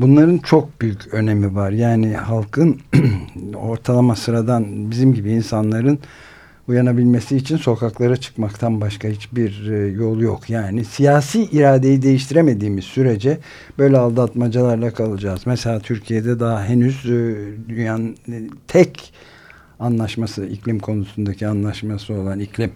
bunların 0.00 0.38
çok 0.38 0.80
büyük 0.80 1.14
önemi 1.14 1.54
var. 1.54 1.70
Yani 1.70 2.14
halkın 2.14 2.80
ortalama 3.54 4.16
sıradan 4.16 4.90
bizim 4.90 5.14
gibi 5.14 5.30
insanların 5.32 5.98
uyanabilmesi 6.68 7.36
için 7.36 7.56
sokaklara 7.56 8.16
çıkmaktan 8.16 8.80
başka 8.80 9.08
hiçbir 9.08 9.70
e, 9.70 9.86
yol 9.86 10.20
yok. 10.20 10.50
Yani 10.50 10.84
siyasi 10.84 11.42
iradeyi 11.42 12.02
değiştiremediğimiz 12.02 12.84
sürece 12.84 13.38
böyle 13.78 13.98
aldatmacalarla 13.98 14.90
kalacağız. 14.90 15.40
Mesela 15.46 15.80
Türkiye'de 15.80 16.40
daha 16.40 16.64
henüz 16.64 17.06
e, 17.06 17.36
dünyanın 17.68 18.16
e, 18.28 18.42
tek 18.68 19.12
anlaşması 19.80 20.46
iklim 20.46 20.78
konusundaki 20.78 21.48
anlaşması 21.48 22.14
olan 22.14 22.40
iklim 22.40 22.72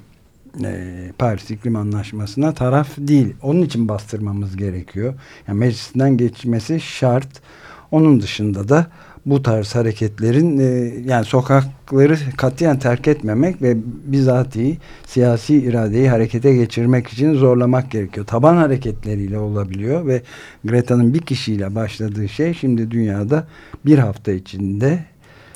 e, 0.64 1.12
Paris 1.19 1.51
İklim 1.51 1.77
Anlaşması'na 1.77 2.55
taraf 2.55 2.88
değil. 2.99 3.35
Onun 3.43 3.62
için 3.62 3.88
bastırmamız 3.88 4.57
gerekiyor. 4.57 5.14
Yani 5.49 5.59
meclisinden 5.59 6.17
geçmesi 6.17 6.81
şart. 6.81 7.29
Onun 7.90 8.21
dışında 8.21 8.69
da 8.69 8.87
bu 9.27 9.43
tarz 9.43 9.75
hareketlerin 9.75 10.59
e, 10.59 10.95
yani 11.07 11.25
sokakları 11.25 12.19
katiyen 12.37 12.79
terk 12.79 13.09
etmemek 13.09 13.62
ve 13.62 13.77
bizatihi 14.05 14.79
siyasi 15.07 15.57
iradeyi 15.57 16.09
harekete 16.09 16.55
geçirmek 16.55 17.09
için 17.09 17.35
zorlamak 17.35 17.90
gerekiyor. 17.90 18.27
Taban 18.27 18.57
hareketleriyle 18.57 19.38
olabiliyor 19.38 20.07
ve 20.07 20.23
Greta'nın 20.64 21.14
bir 21.14 21.21
kişiyle 21.21 21.75
başladığı 21.75 22.29
şey 22.29 22.55
şimdi 22.55 22.90
dünyada 22.90 23.47
bir 23.87 23.99
hafta 23.99 24.33
içinde 24.33 25.05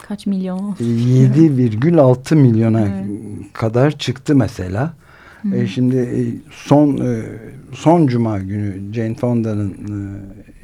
Kaç 0.09 0.27
milyon? 0.27 0.75
7,6 0.81 2.35
milyona 2.35 2.81
Evet. 2.81 2.92
kadar 3.53 3.99
çıktı 3.99 4.37
mesela. 4.37 4.94
E, 5.55 5.66
şimdi 5.66 5.97
e, 5.97 6.21
son 6.51 6.97
e, 6.97 7.23
son 7.73 8.07
cuma 8.07 8.38
günü 8.38 8.94
Jane 8.94 9.14
Fonda'nın 9.14 9.77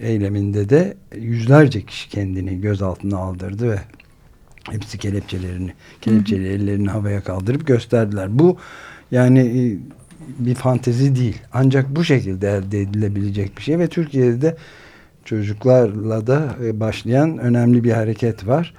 eyleminde 0.01 0.69
de 0.69 0.97
yüzlerce 1.17 1.83
kişi 1.83 2.09
kendini 2.09 2.61
gözaltına 2.61 3.19
aldırdı 3.19 3.71
ve 3.71 3.79
hepsi 4.71 4.99
kelepçelerini 4.99 5.73
kelepçeli 6.01 6.49
ellerini 6.49 6.89
havaya 6.89 7.21
kaldırıp 7.21 7.67
gösterdiler. 7.67 8.39
Bu 8.39 8.57
yani 9.11 9.79
bir 10.39 10.55
fantezi 10.55 11.17
değil. 11.17 11.39
Ancak 11.53 11.97
bu 11.97 12.05
şekilde 12.05 12.51
elde 12.51 12.81
edilebilecek 12.81 13.57
bir 13.57 13.63
şey 13.63 13.79
ve 13.79 13.89
Türkiye'de 13.89 14.43
de 14.43 14.57
çocuklarla 15.25 16.27
da 16.27 16.57
başlayan 16.73 17.39
önemli 17.39 17.85
bir 17.85 17.93
hareket 17.93 18.47
var. 18.47 18.75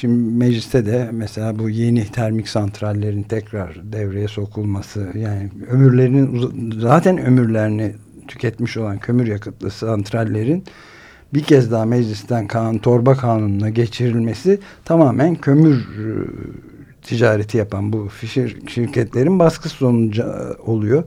Şimdi 0.00 0.44
mecliste 0.44 0.86
de 0.86 1.08
mesela 1.12 1.58
bu 1.58 1.70
yeni 1.70 2.04
termik 2.04 2.48
santrallerin 2.48 3.22
tekrar 3.22 3.92
devreye 3.92 4.28
sokulması 4.28 5.08
yani 5.14 5.50
ömürlerinin 5.70 6.50
zaten 6.80 7.18
ömürlerini 7.18 7.94
tüketmiş 8.28 8.76
olan 8.76 8.98
kömür 8.98 9.26
yakıtlı 9.26 9.70
santrallerin 9.70 10.64
bir 11.34 11.42
kez 11.42 11.70
daha 11.70 11.84
meclisten 11.84 12.46
kanun, 12.46 12.78
torba 12.78 13.14
kanununa 13.14 13.68
geçirilmesi 13.68 14.60
tamamen 14.84 15.34
kömür 15.34 15.76
e, 15.76 16.10
ticareti 17.02 17.58
yapan 17.58 17.92
bu 17.92 18.10
şir 18.26 18.68
şirketlerin 18.68 19.38
baskısı 19.38 19.76
sonucu 19.76 20.24
oluyor. 20.66 21.04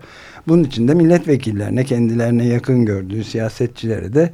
Bunun 0.48 0.64
için 0.64 0.88
de 0.88 0.94
milletvekillerine 0.94 1.84
kendilerine 1.84 2.46
yakın 2.46 2.86
gördüğü 2.86 3.24
siyasetçilere 3.24 4.14
de 4.14 4.34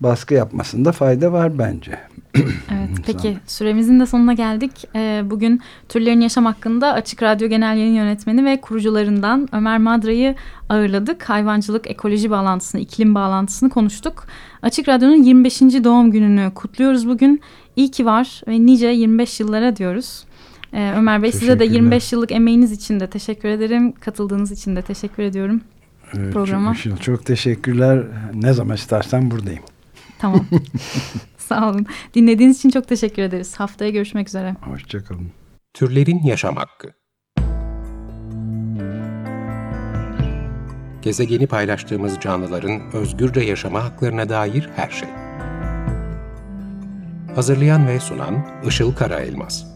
baskı 0.00 0.34
yapmasında 0.34 0.92
fayda 0.92 1.32
var 1.32 1.58
bence. 1.58 1.98
Evet, 2.70 2.90
peki 3.06 3.38
süremizin 3.46 4.00
de 4.00 4.06
sonuna 4.06 4.32
geldik. 4.32 4.72
Ee, 4.94 5.22
bugün 5.24 5.60
türlerin 5.88 6.20
yaşam 6.20 6.44
hakkında 6.44 6.92
Açık 6.92 7.22
Radyo 7.22 7.48
Genel 7.48 7.76
Yayın 7.76 7.94
Yönetmeni 7.94 8.44
ve 8.44 8.60
kurucularından 8.60 9.48
Ömer 9.52 9.78
Madra'yı 9.78 10.34
ağırladık. 10.68 11.28
Hayvancılık, 11.30 11.90
ekoloji 11.90 12.30
bağlantısını, 12.30 12.80
iklim 12.80 13.14
bağlantısını 13.14 13.70
konuştuk. 13.70 14.26
Açık 14.62 14.88
Radyo'nun 14.88 15.22
25. 15.22 15.60
doğum 15.60 16.10
gününü 16.10 16.50
kutluyoruz 16.54 17.08
bugün. 17.08 17.40
İyi 17.76 17.90
ki 17.90 18.06
var 18.06 18.42
ve 18.48 18.66
nice 18.66 18.88
25 18.88 19.40
yıllara 19.40 19.76
diyoruz. 19.76 20.24
Ee, 20.72 20.92
Ömer 20.96 21.22
Bey 21.22 21.32
size 21.32 21.58
de 21.58 21.64
25 21.64 22.12
yıllık 22.12 22.32
emeğiniz 22.32 22.72
için 22.72 23.00
de 23.00 23.06
teşekkür 23.06 23.48
ederim. 23.48 23.92
Katıldığınız 23.92 24.52
için 24.52 24.76
de 24.76 24.82
teşekkür 24.82 25.22
ediyorum 25.22 25.60
evet, 26.14 26.32
programa. 26.32 26.74
Çok, 26.74 27.02
çok 27.02 27.26
teşekkürler. 27.26 28.04
Ne 28.34 28.52
zaman 28.52 28.74
istersen 28.74 29.30
buradayım. 29.30 29.62
Tamam. 30.18 30.46
Sağ 31.48 31.70
olun. 31.70 31.86
Dinlediğiniz 32.14 32.58
için 32.58 32.70
çok 32.70 32.88
teşekkür 32.88 33.22
ederiz. 33.22 33.60
Haftaya 33.60 33.90
görüşmek 33.90 34.28
üzere. 34.28 34.56
Hoşçakalın. 34.60 35.32
Türlerin 35.74 36.22
Yaşam 36.22 36.56
Hakkı 36.56 36.92
Gezegeni 41.02 41.46
paylaştığımız 41.46 42.20
canlıların 42.20 42.80
özgürce 42.92 43.40
yaşama 43.40 43.84
haklarına 43.84 44.28
dair 44.28 44.68
her 44.76 44.90
şey. 44.90 45.08
Hazırlayan 47.34 47.88
ve 47.88 48.00
sunan 48.00 48.46
Işıl 48.68 48.94
Karaelmaz 48.94 49.75